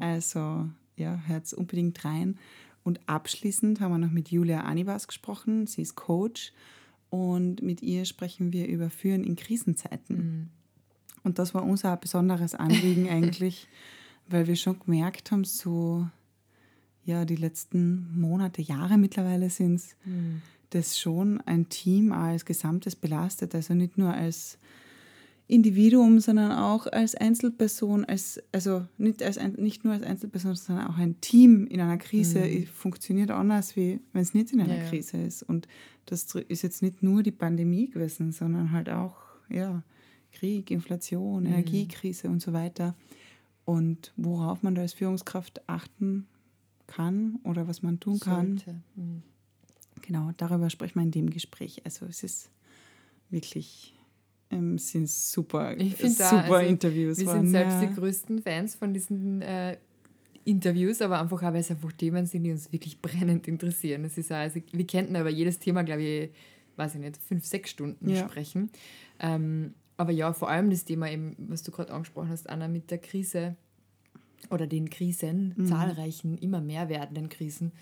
Also 0.00 0.68
ja, 0.96 1.20
hört 1.26 1.52
unbedingt 1.52 2.02
rein. 2.04 2.38
Und 2.84 3.00
abschließend 3.06 3.80
haben 3.80 3.92
wir 3.92 3.98
noch 3.98 4.12
mit 4.12 4.30
Julia 4.30 4.62
Anibas 4.62 5.06
gesprochen. 5.08 5.66
Sie 5.66 5.82
ist 5.82 5.94
Coach 5.94 6.52
und 7.10 7.60
mit 7.60 7.82
ihr 7.82 8.04
sprechen 8.06 8.52
wir 8.52 8.66
über 8.66 8.88
Führen 8.88 9.24
in 9.24 9.36
Krisenzeiten. 9.36 10.50
Und 11.22 11.38
das 11.38 11.52
war 11.52 11.64
uns 11.64 11.84
auch 11.84 11.92
ein 11.92 12.00
besonderes 12.00 12.54
Anliegen 12.54 13.08
eigentlich, 13.10 13.68
weil 14.28 14.46
wir 14.46 14.56
schon 14.56 14.78
gemerkt 14.78 15.32
haben, 15.32 15.44
so 15.44 16.08
ja, 17.06 17.24
die 17.24 17.36
letzten 17.36 18.20
Monate, 18.20 18.60
Jahre 18.60 18.98
mittlerweile 18.98 19.48
sind 19.48 19.76
es, 19.76 19.96
dass 20.70 20.98
schon 20.98 21.40
ein 21.42 21.68
Team 21.68 22.12
als 22.12 22.44
Gesamtes 22.44 22.96
belastet. 22.96 23.54
Also 23.54 23.74
nicht 23.74 23.96
nur 23.96 24.12
als 24.12 24.58
Individuum, 25.46 26.18
sondern 26.18 26.50
auch 26.50 26.88
als 26.88 27.14
Einzelperson, 27.14 28.04
als, 28.04 28.42
also 28.50 28.84
nicht, 28.98 29.22
als 29.22 29.38
nicht 29.56 29.84
nur 29.84 29.94
als 29.94 30.02
Einzelperson, 30.02 30.56
sondern 30.56 30.88
auch 30.88 30.98
ein 30.98 31.20
Team 31.20 31.68
in 31.68 31.80
einer 31.80 31.98
Krise 31.98 32.40
mhm. 32.40 32.66
funktioniert 32.66 33.30
anders, 33.30 33.76
wie 33.76 34.00
wenn 34.12 34.22
es 34.22 34.34
nicht 34.34 34.52
in 34.52 34.60
einer 34.60 34.78
ja, 34.78 34.88
Krise 34.88 35.18
ist. 35.18 35.44
Und 35.44 35.68
das 36.06 36.34
ist 36.34 36.62
jetzt 36.62 36.82
nicht 36.82 37.04
nur 37.04 37.22
die 37.22 37.30
Pandemie 37.30 37.88
gewesen, 37.88 38.32
sondern 38.32 38.72
halt 38.72 38.90
auch 38.90 39.14
ja, 39.48 39.84
Krieg, 40.32 40.72
Inflation, 40.72 41.44
mhm. 41.44 41.50
Energiekrise 41.50 42.28
und 42.28 42.42
so 42.42 42.52
weiter. 42.52 42.96
Und 43.64 44.12
worauf 44.16 44.64
man 44.64 44.74
da 44.74 44.82
als 44.82 44.94
Führungskraft 44.94 45.68
achten 45.68 46.26
kann 46.86 47.38
oder 47.44 47.68
was 47.68 47.82
man 47.82 48.00
tun 48.00 48.20
kann. 48.20 48.60
Mhm. 48.94 49.22
Genau, 50.02 50.30
darüber 50.36 50.70
sprechen 50.70 50.96
wir 50.96 51.02
in 51.02 51.10
dem 51.10 51.30
Gespräch. 51.30 51.82
Also 51.84 52.06
es 52.06 52.22
ist 52.22 52.50
wirklich 53.30 53.96
ähm, 54.50 54.78
sind 54.78 55.08
super, 55.08 55.76
ich 55.76 55.96
super 55.96 56.14
da, 56.18 56.40
also, 56.42 56.68
Interviews. 56.68 57.18
Wir 57.18 57.26
waren, 57.26 57.40
sind 57.42 57.50
selbst 57.50 57.82
ja. 57.82 57.86
die 57.86 57.94
größten 57.94 58.42
Fans 58.42 58.74
von 58.76 58.94
diesen 58.94 59.42
äh, 59.42 59.76
Interviews, 60.44 61.02
aber 61.02 61.20
einfach 61.20 61.42
auch, 61.42 61.52
weil 61.52 61.56
es 61.56 61.70
einfach 61.70 61.92
Themen 61.92 62.26
sind, 62.26 62.44
die 62.44 62.52
uns 62.52 62.72
wirklich 62.72 63.00
brennend 63.02 63.48
interessieren. 63.48 64.04
Es 64.04 64.16
ist 64.16 64.30
auch, 64.30 64.36
also, 64.36 64.60
wir 64.72 64.86
könnten 64.86 65.16
aber 65.16 65.30
jedes 65.30 65.58
Thema, 65.58 65.82
glaube 65.82 66.02
ich, 66.02 66.30
weiß 66.76 66.94
ich 66.94 67.00
nicht, 67.00 67.16
fünf, 67.16 67.44
sechs 67.44 67.70
Stunden 67.70 68.08
ja. 68.08 68.28
sprechen. 68.28 68.70
Ähm, 69.18 69.74
aber 69.96 70.12
ja, 70.12 70.32
vor 70.32 70.50
allem 70.50 70.70
das 70.70 70.84
Thema 70.84 71.10
eben, 71.10 71.34
was 71.38 71.62
du 71.62 71.72
gerade 71.72 71.92
angesprochen 71.92 72.28
hast, 72.28 72.48
Anna, 72.48 72.68
mit 72.68 72.90
der 72.90 72.98
Krise 72.98 73.56
oder 74.50 74.66
den 74.66 74.90
Krisen, 74.90 75.54
mhm. 75.56 75.66
zahlreichen, 75.66 76.38
immer 76.38 76.60
mehr 76.60 76.88
werdenden 76.88 77.28
Krisen, 77.28 77.72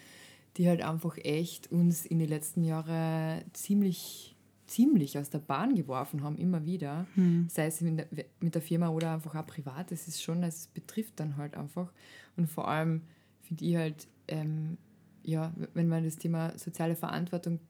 die 0.56 0.68
halt 0.68 0.82
einfach 0.82 1.16
echt 1.18 1.70
uns 1.72 2.06
in 2.06 2.18
den 2.18 2.28
letzten 2.28 2.64
Jahren 2.64 3.42
ziemlich 3.52 4.34
ziemlich 4.66 5.18
aus 5.18 5.30
der 5.30 5.38
Bahn 5.38 5.74
geworfen 5.74 6.22
haben, 6.22 6.38
immer 6.38 6.64
wieder. 6.64 7.06
Mhm. 7.16 7.48
Sei 7.50 7.66
es 7.66 7.78
der, 7.78 8.06
mit 8.40 8.54
der 8.54 8.62
Firma 8.62 8.88
oder 8.88 9.12
einfach 9.12 9.34
auch 9.34 9.46
privat. 9.46 9.92
Es 9.92 10.08
ist 10.08 10.22
schon, 10.22 10.42
es 10.42 10.68
betrifft 10.68 11.20
dann 11.20 11.36
halt 11.36 11.54
einfach. 11.54 11.92
Und 12.36 12.48
vor 12.48 12.68
allem 12.68 13.02
finde 13.42 13.64
ich 13.64 13.76
halt, 13.76 14.08
ähm, 14.28 14.78
ja, 15.22 15.52
wenn 15.74 15.88
man 15.88 16.04
das 16.04 16.16
Thema 16.16 16.56
soziale 16.58 16.96
Verantwortung 16.96 17.60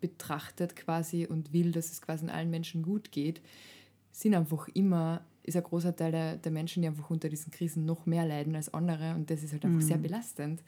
betrachtet 0.00 0.76
quasi 0.76 1.26
und 1.26 1.52
will, 1.52 1.72
dass 1.72 1.90
es 1.90 2.02
quasi 2.02 2.26
allen 2.26 2.50
Menschen 2.50 2.82
gut 2.82 3.12
geht, 3.12 3.40
sind 4.12 4.34
einfach 4.34 4.68
immer, 4.68 5.24
ist 5.46 5.56
ein 5.56 5.62
großer 5.62 5.94
Teil 5.94 6.12
der, 6.12 6.36
der 6.36 6.52
Menschen, 6.52 6.82
die 6.82 6.88
einfach 6.88 7.08
unter 7.08 7.28
diesen 7.28 7.50
Krisen 7.50 7.84
noch 7.84 8.04
mehr 8.04 8.26
leiden 8.26 8.54
als 8.54 8.72
andere 8.74 9.14
und 9.14 9.30
das 9.30 9.42
ist 9.42 9.52
halt 9.52 9.64
einfach 9.64 9.80
mhm. 9.80 9.86
sehr 9.86 9.98
belastend. 9.98 10.62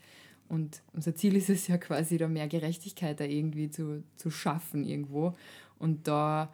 Und 0.49 0.83
unser 0.95 1.15
Ziel 1.15 1.37
ist 1.37 1.51
es 1.51 1.67
ja 1.67 1.77
quasi, 1.77 2.17
da 2.17 2.27
mehr 2.27 2.49
Gerechtigkeit 2.49 3.21
da 3.21 3.25
irgendwie 3.25 3.71
zu, 3.71 4.03
zu 4.17 4.31
schaffen 4.31 4.85
irgendwo. 4.85 5.35
Und 5.79 6.09
da 6.09 6.53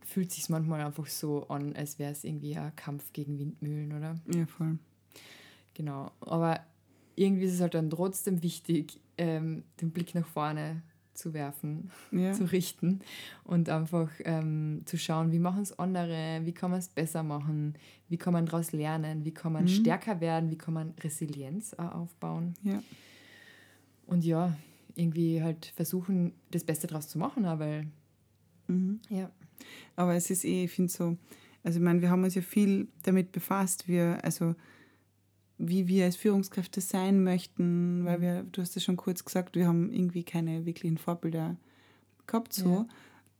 fühlt 0.00 0.32
sich 0.32 0.48
manchmal 0.48 0.80
einfach 0.80 1.06
so 1.06 1.46
an, 1.48 1.76
als 1.76 1.98
wäre 1.98 2.10
es 2.10 2.24
irgendwie 2.24 2.56
ein 2.56 2.74
Kampf 2.74 3.12
gegen 3.12 3.38
Windmühlen, 3.38 3.96
oder? 3.96 4.16
Ja, 4.34 4.46
voll. 4.46 4.78
Genau. 5.74 6.10
Aber 6.20 6.60
irgendwie 7.14 7.44
ist 7.44 7.54
es 7.54 7.60
halt 7.60 7.74
dann 7.74 7.88
trotzdem 7.88 8.42
wichtig, 8.42 8.98
ähm, 9.16 9.62
den 9.80 9.92
Blick 9.92 10.14
nach 10.14 10.26
vorne 10.26 10.82
zu 11.14 11.34
werfen, 11.34 11.90
ja. 12.12 12.32
zu 12.32 12.44
richten 12.44 13.00
und 13.44 13.68
einfach 13.68 14.10
ähm, 14.24 14.82
zu 14.84 14.96
schauen, 14.98 15.32
wie 15.32 15.38
machen 15.38 15.62
es 15.62 15.78
andere, 15.78 16.40
wie 16.44 16.52
kann 16.52 16.70
man 16.70 16.78
es 16.78 16.88
besser 16.88 17.22
machen, 17.22 17.74
wie 18.08 18.16
kann 18.16 18.32
man 18.32 18.46
daraus 18.46 18.72
lernen, 18.72 19.24
wie 19.24 19.32
kann 19.32 19.52
man 19.52 19.64
mhm. 19.64 19.68
stärker 19.68 20.20
werden, 20.20 20.50
wie 20.50 20.58
kann 20.58 20.74
man 20.74 20.94
Resilienz 21.02 21.74
aufbauen. 21.74 22.54
Ja. 22.62 22.82
Und 24.06 24.24
ja, 24.24 24.56
irgendwie 24.94 25.42
halt 25.42 25.66
versuchen, 25.76 26.32
das 26.50 26.64
Beste 26.64 26.86
daraus 26.86 27.08
zu 27.08 27.18
machen, 27.18 27.44
weil 27.44 27.86
mhm. 28.68 29.00
ja. 29.08 29.30
Aber 29.96 30.14
es 30.14 30.30
ist 30.30 30.44
eh, 30.44 30.64
ich 30.64 30.72
finde 30.72 30.92
so, 30.92 31.16
also 31.62 31.78
ich 31.78 31.84
meine, 31.84 32.02
wir 32.02 32.10
haben 32.10 32.24
uns 32.24 32.34
ja 32.34 32.42
viel 32.42 32.88
damit 33.02 33.32
befasst, 33.32 33.86
wir, 33.86 34.18
also 34.24 34.54
wie 35.58 35.86
wir 35.86 36.04
als 36.04 36.16
Führungskräfte 36.16 36.80
sein 36.80 37.22
möchten, 37.22 38.04
weil 38.04 38.20
wir, 38.20 38.42
du 38.44 38.62
hast 38.62 38.76
es 38.76 38.84
schon 38.84 38.96
kurz 38.96 39.24
gesagt, 39.24 39.54
wir 39.54 39.66
haben 39.66 39.92
irgendwie 39.92 40.24
keine 40.24 40.66
wirklichen 40.66 40.98
Vorbilder 40.98 41.56
gehabt 42.26 42.52
so. 42.52 42.70
Ja. 42.70 42.86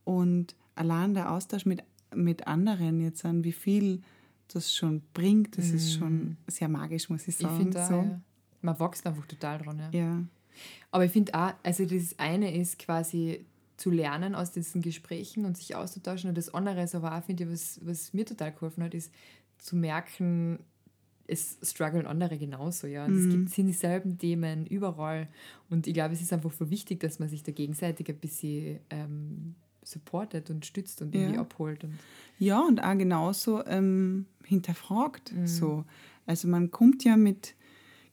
Und 0.05 0.55
allein 0.75 1.13
der 1.13 1.31
Austausch 1.31 1.65
mit, 1.65 1.83
mit 2.13 2.47
anderen 2.47 3.01
jetzt 3.01 3.25
an, 3.25 3.43
wie 3.43 3.51
viel 3.51 4.01
das 4.47 4.73
schon 4.73 5.01
bringt, 5.13 5.57
das 5.57 5.69
mhm. 5.69 5.75
ist 5.75 5.93
schon 5.93 6.37
sehr 6.47 6.69
magisch, 6.69 7.09
muss 7.09 7.27
ich 7.27 7.35
sagen. 7.35 7.53
Ich 7.55 7.61
finde 7.61 7.85
so. 7.85 7.93
ja. 7.95 8.21
Man 8.61 8.79
wächst 8.79 9.05
einfach 9.05 9.25
total 9.25 9.59
dran. 9.59 9.79
Ja. 9.79 9.89
ja. 9.91 10.23
Aber 10.91 11.05
ich 11.05 11.11
finde 11.11 11.33
auch, 11.33 11.53
also 11.63 11.85
das 11.85 12.17
eine 12.19 12.55
ist 12.55 12.79
quasi 12.79 13.45
zu 13.77 13.89
lernen 13.89 14.35
aus 14.35 14.51
diesen 14.51 14.81
Gesprächen 14.81 15.45
und 15.45 15.57
sich 15.57 15.75
auszutauschen 15.75 16.29
und 16.29 16.37
das 16.37 16.53
andere 16.53 16.83
ist 16.83 16.95
aber 16.95 17.17
auch, 17.17 17.23
finde 17.23 17.43
ich, 17.43 17.49
was, 17.49 17.79
was 17.83 18.13
mir 18.13 18.25
total 18.25 18.51
geholfen 18.51 18.83
hat, 18.83 18.93
ist 18.93 19.11
zu 19.57 19.75
merken, 19.75 20.59
es 21.27 21.57
strugglen 21.63 22.05
andere 22.05 22.37
genauso, 22.37 22.87
ja. 22.87 23.05
Und 23.05 23.13
mhm. 23.13 23.19
es 23.19 23.29
gibt, 23.29 23.49
sind 23.49 23.67
dieselben 23.67 24.17
Themen 24.17 24.65
überall. 24.65 25.27
Und 25.69 25.87
ich 25.87 25.93
glaube, 25.93 26.13
es 26.13 26.21
ist 26.21 26.33
einfach 26.33 26.51
so 26.51 26.69
wichtig, 26.69 26.99
dass 26.99 27.19
man 27.19 27.29
sich 27.29 27.43
da 27.43 27.51
gegenseitig 27.51 28.09
ein 28.09 28.17
bisschen 28.17 28.79
ähm, 28.89 29.55
supportet 29.83 30.49
und 30.49 30.65
stützt 30.65 31.01
und 31.01 31.15
irgendwie 31.15 31.37
abholt. 31.37 31.83
Und 31.83 31.93
ja, 32.39 32.59
und 32.61 32.83
auch 32.83 32.97
genauso 32.97 33.65
ähm, 33.65 34.25
hinterfragt. 34.43 35.33
Mhm. 35.33 35.47
So. 35.47 35.85
Also 36.25 36.47
man 36.47 36.71
kommt 36.71 37.03
ja 37.03 37.17
mit 37.17 37.55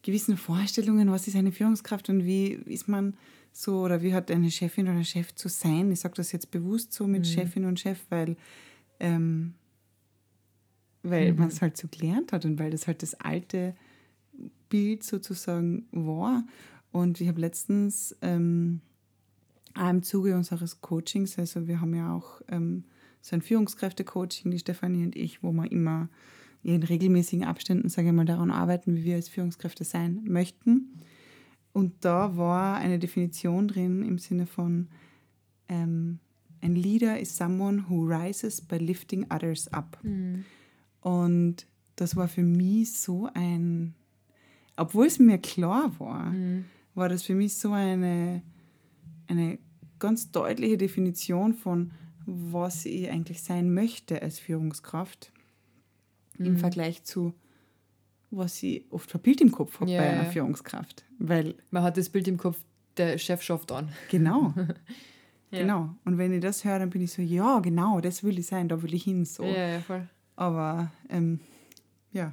gewissen 0.03 0.37
Vorstellungen, 0.37 1.11
was 1.11 1.29
ist 1.29 1.37
eine 1.37 1.53
Führungskraft 1.53 2.09
und 2.09 2.25
wie 2.25 2.53
ist 2.53 2.89
man 2.89 3.15
so, 3.53 3.81
oder 3.81 4.03
wie 4.03 4.15
hat 4.15 4.31
eine 4.31 4.51
Chefin 4.51 4.89
oder 4.89 5.03
Chef 5.05 5.35
zu 5.35 5.49
sein. 5.49 5.91
Ich 5.91 6.01
sage 6.01 6.15
das 6.15 6.33
jetzt 6.33 6.51
bewusst 6.51 6.93
so 6.93 7.07
mit 7.07 7.23
mhm. 7.23 7.25
Chefin 7.25 7.65
und 7.65 7.81
Chef, 7.81 7.99
weil 8.09 8.37
ähm, 9.01 9.55
weil 11.03 11.33
mhm. 11.33 11.39
man 11.39 11.49
es 11.49 11.63
halt 11.63 11.77
so 11.77 11.89
gelernt 11.89 12.33
hat 12.33 12.45
und 12.45 12.59
weil 12.59 12.71
das 12.71 12.87
halt 12.87 13.03
das 13.03 13.15
alte 13.15 13.75
Bild 14.69 15.03
sozusagen 15.03 15.87
war. 15.93 16.45
Und 16.93 17.21
ich 17.21 17.29
habe 17.29 17.41
letztens 17.41 18.17
ähm, 18.23 18.81
auch 19.75 19.91
im 19.91 20.03
Zuge 20.03 20.37
unseres 20.37 20.81
Coachings, 20.81 21.39
also 21.39 21.67
wir 21.67 21.81
haben 21.81 21.95
ja 21.95 22.15
auch 22.15 22.41
ähm, 22.49 22.85
so 23.21 23.37
ein 23.37 23.43
Führungskräfte-Coaching, 23.43 24.51
die 24.51 24.59
Stefanie 24.59 25.05
und 25.05 25.17
ich, 25.17 25.43
wo 25.43 25.53
wir 25.53 25.71
immer 25.71 26.09
in 26.63 26.83
regelmäßigen 26.83 27.45
Abständen, 27.45 27.89
sage 27.89 28.09
ich 28.09 28.15
mal, 28.15 28.25
daran 28.25 28.51
arbeiten, 28.51 28.97
wie 28.97 29.05
wir 29.05 29.17
als 29.17 29.29
Führungskräfte 29.29 29.85
sein 29.85 30.25
möchten. 30.25 30.93
Und 31.73 32.05
da 32.05 32.37
war 32.37 32.77
eine 32.77 32.99
Definition 32.99 33.69
drin 33.69 34.03
im 34.03 34.19
Sinne 34.19 34.47
von, 34.47 34.89
ähm, 35.69 36.19
ein 36.61 36.75
Leader 36.75 37.19
is 37.19 37.35
someone 37.35 37.85
who 37.89 38.05
rises 38.05 38.61
by 38.61 38.77
lifting 38.77 39.27
others 39.31 39.73
up. 39.73 39.99
Mhm. 40.03 40.45
Und 41.01 41.67
das 41.97 42.17
war 42.17 42.29
für 42.29 42.43
mich 42.43 42.93
so 42.93 43.29
ein, 43.35 43.95
obwohl 44.77 45.07
es 45.07 45.19
mir 45.19 45.39
klar 45.39 45.93
war, 45.99 46.31
mhm. 46.31 46.65
war 46.95 47.09
das 47.09 47.23
für 47.23 47.35
mich 47.35 47.55
so 47.55 47.73
eine, 47.73 48.43
eine 49.27 49.59
ganz 49.99 50.31
deutliche 50.31 50.79
Definition 50.79 51.55
von, 51.55 51.93
was 52.27 52.87
ich 52.87 53.11
eigentlich 53.11 53.43
sein 53.43 53.73
möchte 53.73 54.23
als 54.23 54.39
Führungskraft 54.39 55.33
mhm. 56.39 56.47
im 56.47 56.57
Vergleich 56.57 57.05
zu, 57.05 57.35
was 58.31 58.63
ich 58.63 58.85
oft 58.91 59.11
für 59.11 59.19
Bild 59.19 59.41
im 59.41 59.51
Kopf 59.51 59.81
habe 59.81 59.91
ja, 59.91 60.01
bei 60.01 60.11
einer 60.11 60.25
ja. 60.25 60.31
Führungskraft. 60.31 61.05
Weil 61.19 61.55
Man 61.71 61.83
hat 61.83 61.97
das 61.97 62.09
Bild 62.09 62.29
im 62.29 62.37
Kopf, 62.37 62.63
der 62.97 63.19
Chef 63.19 63.43
schafft 63.43 63.73
an. 63.73 63.91
Genau. 64.11 64.55
ja. 65.51 65.61
Genau. 65.61 65.95
Und 66.05 66.19
wenn 66.19 66.33
ich 66.33 66.41
das 66.41 66.65
höre, 66.65 66.79
dann 66.79 66.91
bin 66.91 67.03
ich 67.03 67.13
so, 67.13 67.23
ja, 67.23 67.61
genau, 67.61 68.01
das 68.01 68.23
will 68.23 68.39
ich 68.39 68.47
sein, 68.47 68.69
da 68.69 68.83
will 68.83 68.95
ich 68.95 69.05
hin. 69.05 69.25
So. 69.25 69.45
Ja, 69.45 69.69
ja, 69.69 69.81
voll. 69.81 70.09
Aber 70.41 70.91
ähm, 71.11 71.39
ja, 72.13 72.33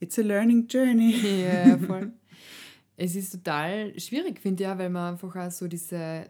it's 0.00 0.18
a 0.18 0.22
learning 0.22 0.66
journey. 0.66 1.14
Ja, 1.44 1.78
voll. 1.78 2.10
es 2.96 3.14
ist 3.14 3.30
total 3.30 3.98
schwierig, 4.00 4.40
finde 4.40 4.64
ich, 4.64 4.68
ja, 4.68 4.76
weil 4.76 4.90
man 4.90 5.12
einfach 5.12 5.36
auch 5.36 5.50
so 5.52 5.68
diese, 5.68 6.26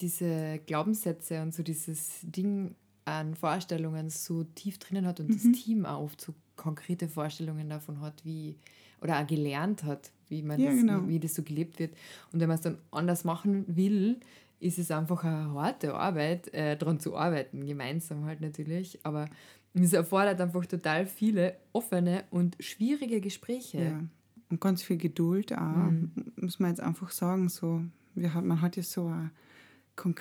diese 0.00 0.58
Glaubenssätze 0.66 1.40
und 1.40 1.54
so 1.54 1.62
dieses 1.62 2.18
Ding 2.22 2.74
an 3.04 3.36
Vorstellungen 3.36 4.10
so 4.10 4.42
tief 4.42 4.78
drinnen 4.78 5.06
hat 5.06 5.20
und 5.20 5.28
mhm. 5.28 5.34
das 5.34 5.62
Team 5.62 5.86
auch 5.86 6.02
oft 6.02 6.20
so 6.20 6.34
konkrete 6.56 7.06
Vorstellungen 7.06 7.68
davon 7.68 8.00
hat, 8.00 8.24
wie 8.24 8.56
oder 9.00 9.20
auch 9.20 9.26
gelernt 9.28 9.84
hat, 9.84 10.10
wie 10.28 10.42
man 10.42 10.58
ja, 10.58 10.70
das, 10.70 10.80
genau. 10.80 11.04
wie, 11.04 11.10
wie, 11.10 11.20
das 11.20 11.34
so 11.34 11.44
gelebt 11.44 11.78
wird. 11.78 11.94
Und 12.32 12.40
wenn 12.40 12.48
man 12.48 12.56
es 12.56 12.62
dann 12.62 12.78
anders 12.90 13.22
machen 13.22 13.64
will, 13.68 14.18
ist 14.64 14.78
es 14.78 14.90
einfach 14.90 15.22
eine 15.24 15.52
harte 15.52 15.94
Arbeit, 15.94 16.52
äh, 16.54 16.76
daran 16.76 16.98
zu 16.98 17.14
arbeiten, 17.16 17.66
gemeinsam 17.66 18.24
halt 18.24 18.40
natürlich. 18.40 18.98
Aber 19.04 19.28
es 19.74 19.92
erfordert 19.92 20.40
einfach 20.40 20.64
total 20.64 21.06
viele 21.06 21.56
offene 21.72 22.24
und 22.30 22.56
schwierige 22.60 23.20
Gespräche. 23.20 23.84
Ja. 23.84 24.00
Und 24.48 24.60
ganz 24.60 24.82
viel 24.82 24.96
Geduld 24.96 25.52
auch, 25.52 25.90
mhm. 25.90 26.12
muss 26.36 26.58
man 26.60 26.70
jetzt 26.70 26.80
einfach 26.80 27.10
sagen. 27.10 27.48
So, 27.50 27.82
wir 28.14 28.32
hat, 28.32 28.44
man 28.44 28.62
hat 28.62 28.76
ja 28.76 28.82
so 28.82 29.08
ein, 29.08 29.30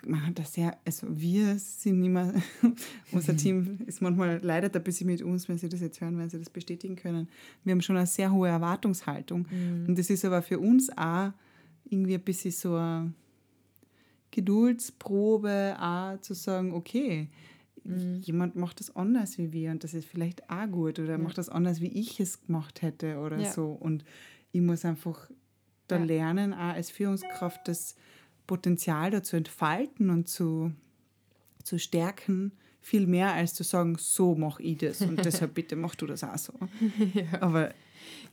man 0.05 0.27
hat 0.27 0.39
das 0.39 0.53
sehr, 0.53 0.77
also 0.85 1.07
wir 1.09 1.57
sind 1.57 2.01
nicht 2.01 2.09
mehr, 2.09 2.33
unser 3.13 3.37
Team 3.37 3.79
ist 3.85 4.01
manchmal 4.01 4.39
leidet 4.43 4.75
ein 4.75 4.83
bisschen 4.83 5.07
mit 5.07 5.21
uns, 5.21 5.47
wenn 5.47 5.57
sie 5.57 5.69
das 5.69 5.79
jetzt 5.79 6.01
hören, 6.01 6.17
wenn 6.17 6.29
sie 6.29 6.39
das 6.39 6.49
bestätigen 6.49 6.97
können. 6.97 7.29
Wir 7.63 7.71
haben 7.71 7.81
schon 7.81 7.95
eine 7.95 8.07
sehr 8.07 8.31
hohe 8.31 8.49
Erwartungshaltung. 8.49 9.47
Mhm. 9.49 9.85
Und 9.87 9.97
das 9.97 10.09
ist 10.09 10.25
aber 10.25 10.41
für 10.41 10.59
uns 10.59 10.89
auch 10.97 11.31
irgendwie 11.85 12.15
ein 12.15 12.21
bisschen 12.21 12.51
so 12.51 12.75
eine 12.75 13.13
Geduldsprobe, 14.33 15.77
auch 15.79 16.19
zu 16.21 16.33
sagen, 16.33 16.73
okay, 16.73 17.29
mhm. 17.83 18.19
jemand 18.21 18.55
macht 18.55 18.79
das 18.79 18.95
anders 18.95 19.37
wie 19.37 19.51
wir 19.53 19.71
und 19.71 19.83
das 19.83 19.93
ist 19.93 20.07
vielleicht 20.07 20.49
auch 20.49 20.67
gut 20.69 20.99
oder 20.99 21.13
ja. 21.13 21.17
macht 21.17 21.37
das 21.37 21.49
anders, 21.49 21.81
wie 21.81 21.87
ich 21.87 22.19
es 22.19 22.45
gemacht 22.45 22.81
hätte 22.81 23.19
oder 23.19 23.37
ja. 23.37 23.51
so. 23.51 23.67
Und 23.67 24.03
ich 24.51 24.61
muss 24.61 24.85
einfach 24.85 25.29
da 25.87 25.97
ja. 25.97 26.03
lernen, 26.03 26.53
auch 26.53 26.73
als 26.73 26.89
Führungskraft 26.89 27.67
das 27.67 27.95
Potenzial 28.47 29.11
dazu 29.11 29.35
entfalten 29.35 30.09
und 30.09 30.27
zu, 30.27 30.71
zu 31.63 31.77
stärken, 31.77 32.53
viel 32.81 33.07
mehr 33.07 33.33
als 33.33 33.53
zu 33.53 33.63
sagen, 33.63 33.97
so 33.97 34.35
mache 34.35 34.63
ich 34.63 34.79
das 34.79 35.01
und 35.01 35.17
deshalb 35.25 35.53
bitte 35.53 35.75
mach 35.75 35.95
du 35.95 36.07
das 36.07 36.23
auch 36.23 36.37
so. 36.37 36.53
Aber 37.39 37.73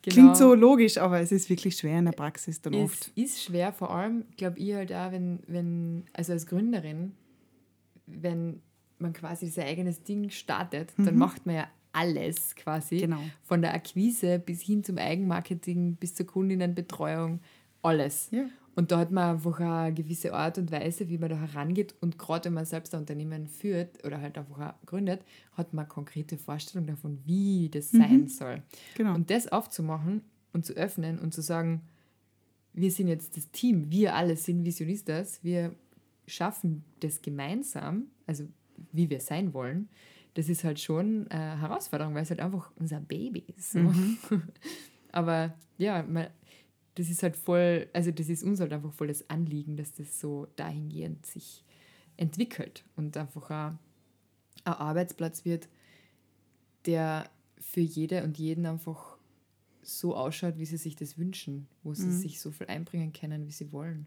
genau. 0.03 0.15
klingt 0.15 0.37
so 0.37 0.55
logisch, 0.55 0.99
aber 0.99 1.21
es 1.21 1.33
ist 1.33 1.49
wirklich 1.51 1.77
schwer 1.77 1.99
in 1.99 2.07
der 2.07 2.13
Praxis 2.13 2.61
dann 2.61 2.75
es 2.75 2.85
oft. 2.85 3.13
Es 3.17 3.25
ist 3.25 3.45
schwer, 3.45 3.73
vor 3.73 3.95
allem 3.95 4.25
glaube 4.37 4.59
ich 4.59 4.75
halt 4.75 4.93
auch, 4.93 5.13
wenn, 5.13 5.41
wenn, 5.47 6.05
also 6.13 6.33
als 6.33 6.47
Gründerin, 6.47 7.13
wenn 8.07 8.61
man 8.99 9.13
quasi 9.13 9.49
sein 9.49 9.67
eigenes 9.67 10.03
Ding 10.03 10.31
startet, 10.31 10.97
mhm. 10.99 11.07
dann 11.07 11.17
macht 11.17 11.47
man 11.47 11.55
ja 11.57 11.69
alles 11.93 12.55
quasi. 12.55 12.99
Genau. 12.99 13.21
Von 13.43 13.63
der 13.63 13.75
Akquise 13.75 14.39
bis 14.39 14.63
hin 14.63 14.85
zum 14.85 14.99
Eigenmarketing, 14.99 15.97
bis 15.97 16.15
zur 16.15 16.27
Kundinnenbetreuung, 16.27 17.41
alles. 17.83 18.29
Ja. 18.31 18.45
Und 18.81 18.91
da 18.91 18.99
hat 18.99 19.11
man 19.11 19.35
einfach 19.35 19.61
eine 19.61 19.93
gewisse 19.93 20.33
Art 20.33 20.57
und 20.57 20.73
Weise, 20.73 21.11
wie 21.11 21.19
man 21.19 21.29
da 21.29 21.37
herangeht. 21.37 21.95
Und 22.01 22.19
gerade 22.19 22.47
wenn 22.47 22.55
man 22.55 22.65
selbst 22.65 22.95
ein 22.95 23.01
Unternehmen 23.01 23.47
führt 23.47 24.03
oder 24.07 24.23
halt 24.23 24.39
einfach 24.39 24.75
gründet, 24.87 25.23
hat 25.53 25.75
man 25.75 25.85
eine 25.85 25.91
konkrete 25.91 26.39
Vorstellung 26.39 26.87
davon, 26.87 27.19
wie 27.27 27.69
das 27.69 27.93
mhm. 27.93 27.99
sein 27.99 28.29
soll. 28.29 28.63
Genau. 28.95 29.15
Und 29.15 29.29
das 29.29 29.49
aufzumachen 29.49 30.23
und 30.55 30.65
zu 30.65 30.73
öffnen 30.73 31.19
und 31.19 31.35
zu 31.35 31.43
sagen, 31.43 31.83
wir 32.73 32.91
sind 32.91 33.09
jetzt 33.09 33.37
das 33.37 33.51
Team, 33.51 33.91
wir 33.91 34.15
alle 34.15 34.35
sind 34.35 34.65
Visionistas, 34.65 35.45
wir 35.45 35.75
schaffen 36.27 36.83
das 37.01 37.21
gemeinsam, 37.21 38.07
also 38.27 38.45
wie 38.93 39.11
wir 39.11 39.21
sein 39.21 39.53
wollen, 39.53 39.91
das 40.33 40.49
ist 40.49 40.65
halt 40.65 40.81
schon 40.81 41.29
eine 41.29 41.61
Herausforderung, 41.61 42.15
weil 42.15 42.23
es 42.23 42.31
halt 42.31 42.41
einfach 42.41 42.73
unser 42.77 43.01
Baby 43.01 43.45
ist. 43.59 43.75
Mhm. 43.75 44.17
Aber 45.13 45.53
ja, 45.77 46.03
man, 46.03 46.29
das 47.01 47.09
ist 47.09 47.23
halt 47.23 47.35
voll, 47.35 47.89
also 47.95 48.11
das 48.11 48.29
ist 48.29 48.43
uns 48.43 48.61
halt 48.61 48.75
einfach 48.75 48.93
voll 48.93 49.07
das 49.07 49.31
Anliegen, 49.31 49.75
dass 49.75 49.95
das 49.95 50.21
so 50.21 50.49
dahingehend 50.57 51.25
sich 51.25 51.65
entwickelt 52.19 52.85
und 52.95 53.17
einfach 53.17 53.49
ein, 53.49 53.79
ein 54.65 54.75
Arbeitsplatz 54.75 55.47
wird, 55.47 55.71
der 56.85 57.31
für 57.59 57.81
jede 57.81 58.23
und 58.23 58.37
jeden 58.37 58.67
einfach 58.67 59.17
so 59.81 60.15
ausschaut, 60.15 60.59
wie 60.59 60.67
sie 60.67 60.77
sich 60.77 60.95
das 60.95 61.17
wünschen, 61.17 61.69
wo 61.83 61.95
sie 61.95 62.09
mhm. 62.09 62.21
sich 62.21 62.39
so 62.39 62.51
viel 62.51 62.67
einbringen 62.67 63.15
können, 63.15 63.47
wie 63.47 63.53
sie 63.53 63.73
wollen 63.73 64.07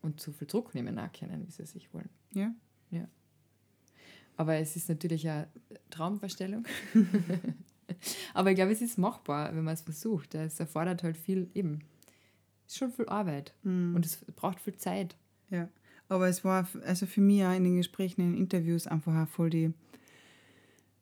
und 0.00 0.20
so 0.20 0.30
viel 0.30 0.46
Druck 0.46 0.72
nehmen 0.76 0.96
auch 0.96 1.10
können, 1.10 1.44
wie 1.44 1.50
sie 1.50 1.66
sich 1.66 1.92
wollen. 1.92 2.08
Ja. 2.32 2.54
Ja. 2.92 3.08
Aber 4.36 4.54
es 4.54 4.76
ist 4.76 4.88
natürlich 4.88 5.28
eine 5.28 5.48
Traumvorstellung. 5.90 6.64
Aber 8.34 8.50
ich 8.50 8.56
glaube, 8.56 8.72
es 8.72 8.80
ist 8.80 8.98
machbar, 8.98 9.54
wenn 9.54 9.64
man 9.64 9.74
es 9.74 9.82
versucht. 9.82 10.34
Es 10.34 10.60
erfordert 10.60 11.02
halt 11.02 11.16
viel, 11.16 11.50
eben, 11.54 11.80
es 12.66 12.72
ist 12.72 12.78
schon 12.78 12.92
viel 12.92 13.08
Arbeit 13.08 13.54
mm. 13.62 13.94
und 13.94 14.06
es 14.06 14.24
braucht 14.36 14.60
viel 14.60 14.76
Zeit. 14.76 15.16
Ja, 15.50 15.68
aber 16.08 16.28
es 16.28 16.44
war 16.44 16.68
also 16.84 17.06
für 17.06 17.20
mich 17.20 17.44
auch 17.44 17.54
in 17.54 17.64
den 17.64 17.76
Gesprächen, 17.76 18.20
in 18.20 18.32
den 18.32 18.40
Interviews 18.40 18.86
einfach 18.86 19.14
auch 19.22 19.28
voll 19.28 19.50
die, 19.50 19.72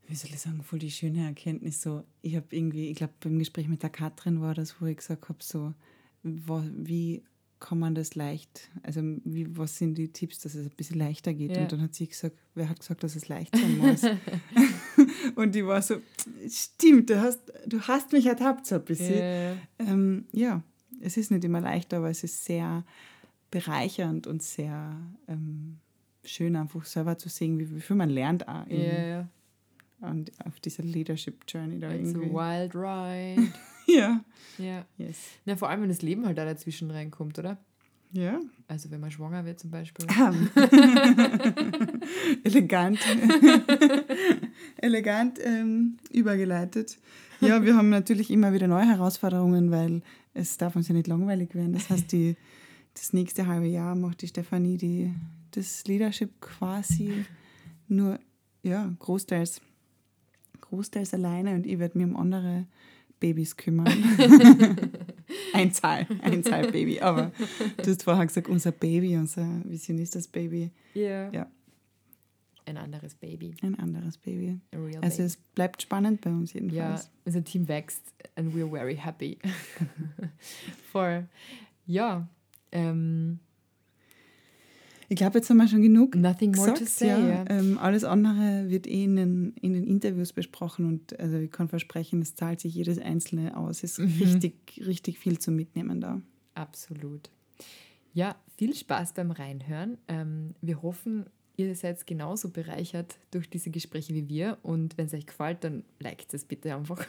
wie 0.06 0.14
soll 0.14 0.30
ich 0.30 0.40
sagen, 0.40 0.62
voll 0.62 0.78
die 0.78 0.90
schöne 0.90 1.26
Erkenntnis. 1.26 1.82
So, 1.82 2.04
ich 2.22 2.36
habe 2.36 2.46
irgendwie, 2.50 2.90
ich 2.90 2.96
glaube, 2.96 3.14
beim 3.20 3.38
Gespräch 3.38 3.68
mit 3.68 3.82
der 3.82 3.90
Katrin 3.90 4.40
war 4.40 4.54
das, 4.54 4.80
wo 4.80 4.86
ich 4.86 4.96
gesagt 4.96 5.28
habe, 5.28 5.42
so, 5.42 5.74
wie 6.22 7.22
kann 7.60 7.78
man 7.78 7.94
das 7.94 8.14
leicht, 8.14 8.70
also 8.82 9.00
wie, 9.24 9.56
was 9.56 9.78
sind 9.78 9.96
die 9.96 10.12
Tipps, 10.12 10.38
dass 10.40 10.54
es 10.54 10.66
ein 10.66 10.76
bisschen 10.76 10.98
leichter 10.98 11.34
geht? 11.34 11.56
Ja. 11.56 11.62
Und 11.62 11.72
dann 11.72 11.82
hat 11.82 11.94
sie 11.94 12.06
gesagt, 12.06 12.36
wer 12.54 12.68
hat 12.68 12.80
gesagt, 12.80 13.02
dass 13.02 13.16
es 13.16 13.28
leicht 13.28 13.56
sein 13.56 13.78
muss? 13.78 14.02
und 15.34 15.54
die 15.54 15.66
war 15.66 15.82
so, 15.82 15.96
stimmt, 16.48 17.10
du 17.10 17.20
hast, 17.20 17.40
du 17.66 17.80
hast 17.80 18.12
mich 18.12 18.26
ertappt 18.26 18.66
so 18.66 18.76
ein 18.76 18.84
bisschen. 18.84 19.18
Ja. 19.18 19.56
Ähm, 19.78 20.26
ja, 20.32 20.62
es 21.00 21.16
ist 21.16 21.30
nicht 21.30 21.44
immer 21.44 21.60
leicht, 21.60 21.92
aber 21.94 22.10
es 22.10 22.24
ist 22.24 22.44
sehr 22.44 22.84
bereichernd 23.50 24.26
und 24.26 24.42
sehr 24.42 24.96
ähm, 25.26 25.78
schön, 26.24 26.56
einfach 26.56 26.84
selber 26.84 27.18
zu 27.18 27.28
sehen, 27.28 27.58
wie, 27.58 27.74
wie 27.74 27.80
viel 27.80 27.96
man 27.96 28.10
lernt 28.10 28.46
auch 28.46 28.66
in, 28.66 28.80
ja. 28.80 29.28
und 30.00 30.32
auf 30.44 30.60
dieser 30.60 30.82
Leadership 30.82 31.44
Journey 31.48 31.78
da 31.78 31.90
It's 31.90 32.10
irgendwie. 32.10 32.36
A 32.36 32.60
wild 32.60 32.74
ride. 32.74 33.52
Ja. 33.88 34.24
Ja. 34.58 34.84
Yes. 34.96 35.18
Na, 35.44 35.56
vor 35.56 35.68
allem, 35.68 35.82
wenn 35.82 35.88
das 35.88 36.02
Leben 36.02 36.26
halt 36.26 36.38
da 36.38 36.44
dazwischen 36.44 36.90
reinkommt, 36.90 37.38
oder? 37.38 37.58
Ja. 38.12 38.40
Also 38.66 38.90
wenn 38.90 39.00
man 39.00 39.10
schwanger 39.10 39.44
wird 39.44 39.60
zum 39.60 39.70
Beispiel. 39.70 40.06
Elegant. 42.44 42.98
Elegant 44.76 45.38
ähm, 45.42 45.98
übergeleitet. 46.10 46.98
Ja, 47.40 47.62
wir 47.62 47.76
haben 47.76 47.90
natürlich 47.90 48.30
immer 48.30 48.52
wieder 48.52 48.66
neue 48.66 48.86
Herausforderungen, 48.86 49.70
weil 49.70 50.02
es 50.34 50.56
darf 50.56 50.74
uns 50.74 50.88
ja 50.88 50.94
nicht 50.94 51.06
langweilig 51.06 51.54
werden. 51.54 51.72
Das 51.72 51.90
heißt, 51.90 52.10
die, 52.12 52.36
das 52.94 53.12
nächste 53.12 53.46
halbe 53.46 53.66
Jahr 53.66 53.94
macht 53.94 54.22
die 54.22 54.28
Stefanie 54.28 54.76
die, 54.76 55.14
das 55.52 55.84
Leadership 55.86 56.40
quasi 56.40 57.24
nur 57.88 58.18
ja, 58.62 58.92
großteils, 58.98 59.60
großteils 60.60 61.14
alleine 61.14 61.54
und 61.54 61.66
ich 61.66 61.78
werde 61.78 61.98
mir 61.98 62.06
um 62.06 62.16
andere 62.16 62.66
Babys 63.20 63.56
kümmern. 63.56 63.86
ein 65.52 65.72
Zahl, 65.72 66.06
ein 66.22 66.42
Zahl-Baby. 66.42 67.00
Aber 67.00 67.32
du 67.82 67.90
hast 67.90 68.02
vorher 68.02 68.26
gesagt, 68.26 68.48
unser 68.48 68.72
Baby, 68.72 69.16
unser 69.16 69.46
Visionistas-Baby. 69.64 70.70
Yeah. 70.94 71.32
Ja. 71.32 71.46
Ein 72.66 72.76
anderes 72.76 73.14
Baby. 73.14 73.54
Ein 73.62 73.78
anderes 73.78 74.18
Baby. 74.18 74.60
also 74.72 74.98
baby. 75.00 75.22
es 75.22 75.36
bleibt 75.36 75.80
spannend 75.80 76.20
bei 76.20 76.30
uns 76.30 76.52
jedenfalls. 76.52 77.04
Ja, 77.04 77.10
unser 77.24 77.42
Team 77.42 77.66
wächst 77.66 78.12
and 78.36 78.54
we're 78.54 78.70
very 78.70 78.96
happy. 78.96 79.38
For, 80.92 81.26
ja, 81.86 82.28
ähm, 82.72 83.40
ich 85.10 85.16
glaube, 85.16 85.38
jetzt 85.38 85.48
haben 85.48 85.56
wir 85.56 85.68
schon 85.68 85.82
genug. 85.82 86.14
Nothing 86.14 86.54
more 86.54 86.72
gesagt, 86.72 86.78
to 86.78 86.84
say. 86.84 87.08
Ja. 87.08 87.18
ja. 87.18 87.44
Ähm, 87.48 87.78
alles 87.78 88.04
andere 88.04 88.68
wird 88.68 88.86
eh 88.86 89.04
in 89.04 89.16
den, 89.16 89.54
in 89.60 89.72
den 89.72 89.86
Interviews 89.86 90.32
besprochen 90.32 90.86
und 90.86 91.18
also 91.18 91.38
ich 91.38 91.50
kann 91.50 91.68
versprechen, 91.68 92.20
es 92.20 92.34
zahlt 92.34 92.60
sich 92.60 92.74
jedes 92.74 92.98
Einzelne 92.98 93.56
aus. 93.56 93.82
Es 93.82 93.98
ist 93.98 94.00
mhm. 94.00 94.22
richtig, 94.22 94.82
richtig 94.86 95.18
viel 95.18 95.38
zu 95.38 95.50
mitnehmen 95.50 96.00
da. 96.00 96.20
Absolut. 96.54 97.30
Ja, 98.12 98.36
viel 98.56 98.74
Spaß 98.74 99.14
beim 99.14 99.30
Reinhören. 99.30 99.96
Ähm, 100.08 100.54
wir 100.60 100.82
hoffen, 100.82 101.24
ihr 101.56 101.74
seid 101.74 102.06
genauso 102.06 102.50
bereichert 102.50 103.18
durch 103.30 103.48
diese 103.48 103.70
Gespräche 103.70 104.12
wie 104.12 104.28
wir 104.28 104.58
und 104.62 104.98
wenn 104.98 105.06
es 105.06 105.14
euch 105.14 105.26
gefällt, 105.26 105.64
dann 105.64 105.84
liked 106.00 106.34
es 106.34 106.44
bitte 106.44 106.74
einfach. 106.74 107.04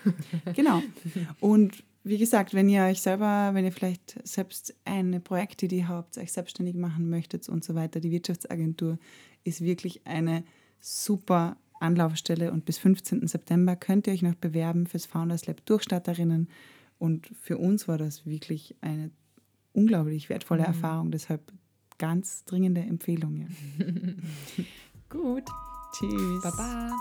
Genau. 0.55 0.81
Und 1.39 1.83
wie 2.03 2.17
gesagt, 2.17 2.53
wenn 2.53 2.69
ihr 2.69 2.83
euch 2.83 3.01
selber, 3.01 3.51
wenn 3.53 3.65
ihr 3.65 3.71
vielleicht 3.71 4.19
selbst 4.27 4.75
eine 4.85 5.19
Projektidee 5.19 5.85
habt, 5.85 6.17
euch 6.17 6.31
selbstständig 6.31 6.75
machen 6.75 7.09
möchtet 7.09 7.47
und 7.49 7.63
so 7.63 7.75
weiter, 7.75 7.99
die 7.99 8.11
Wirtschaftsagentur 8.11 8.97
ist 9.43 9.61
wirklich 9.61 10.05
eine 10.05 10.43
super 10.79 11.57
Anlaufstelle 11.79 12.51
und 12.51 12.65
bis 12.65 12.77
15. 12.77 13.27
September 13.27 13.75
könnt 13.75 14.07
ihr 14.07 14.13
euch 14.13 14.21
noch 14.21 14.35
bewerben 14.35 14.85
fürs 14.87 15.05
Founders 15.05 15.45
Lab 15.47 15.65
Durchstarterinnen 15.65 16.49
und 16.97 17.31
für 17.39 17.57
uns 17.57 17.87
war 17.87 17.97
das 17.97 18.25
wirklich 18.25 18.75
eine 18.81 19.11
unglaublich 19.73 20.29
wertvolle 20.29 20.61
mhm. 20.61 20.67
Erfahrung, 20.67 21.11
deshalb 21.11 21.51
ganz 21.97 22.43
dringende 22.45 22.81
Empfehlung. 22.81 23.37
Ja. 23.37 23.47
Gut. 25.09 25.43
Tschüss. 25.93 26.43
Baba. 26.43 26.91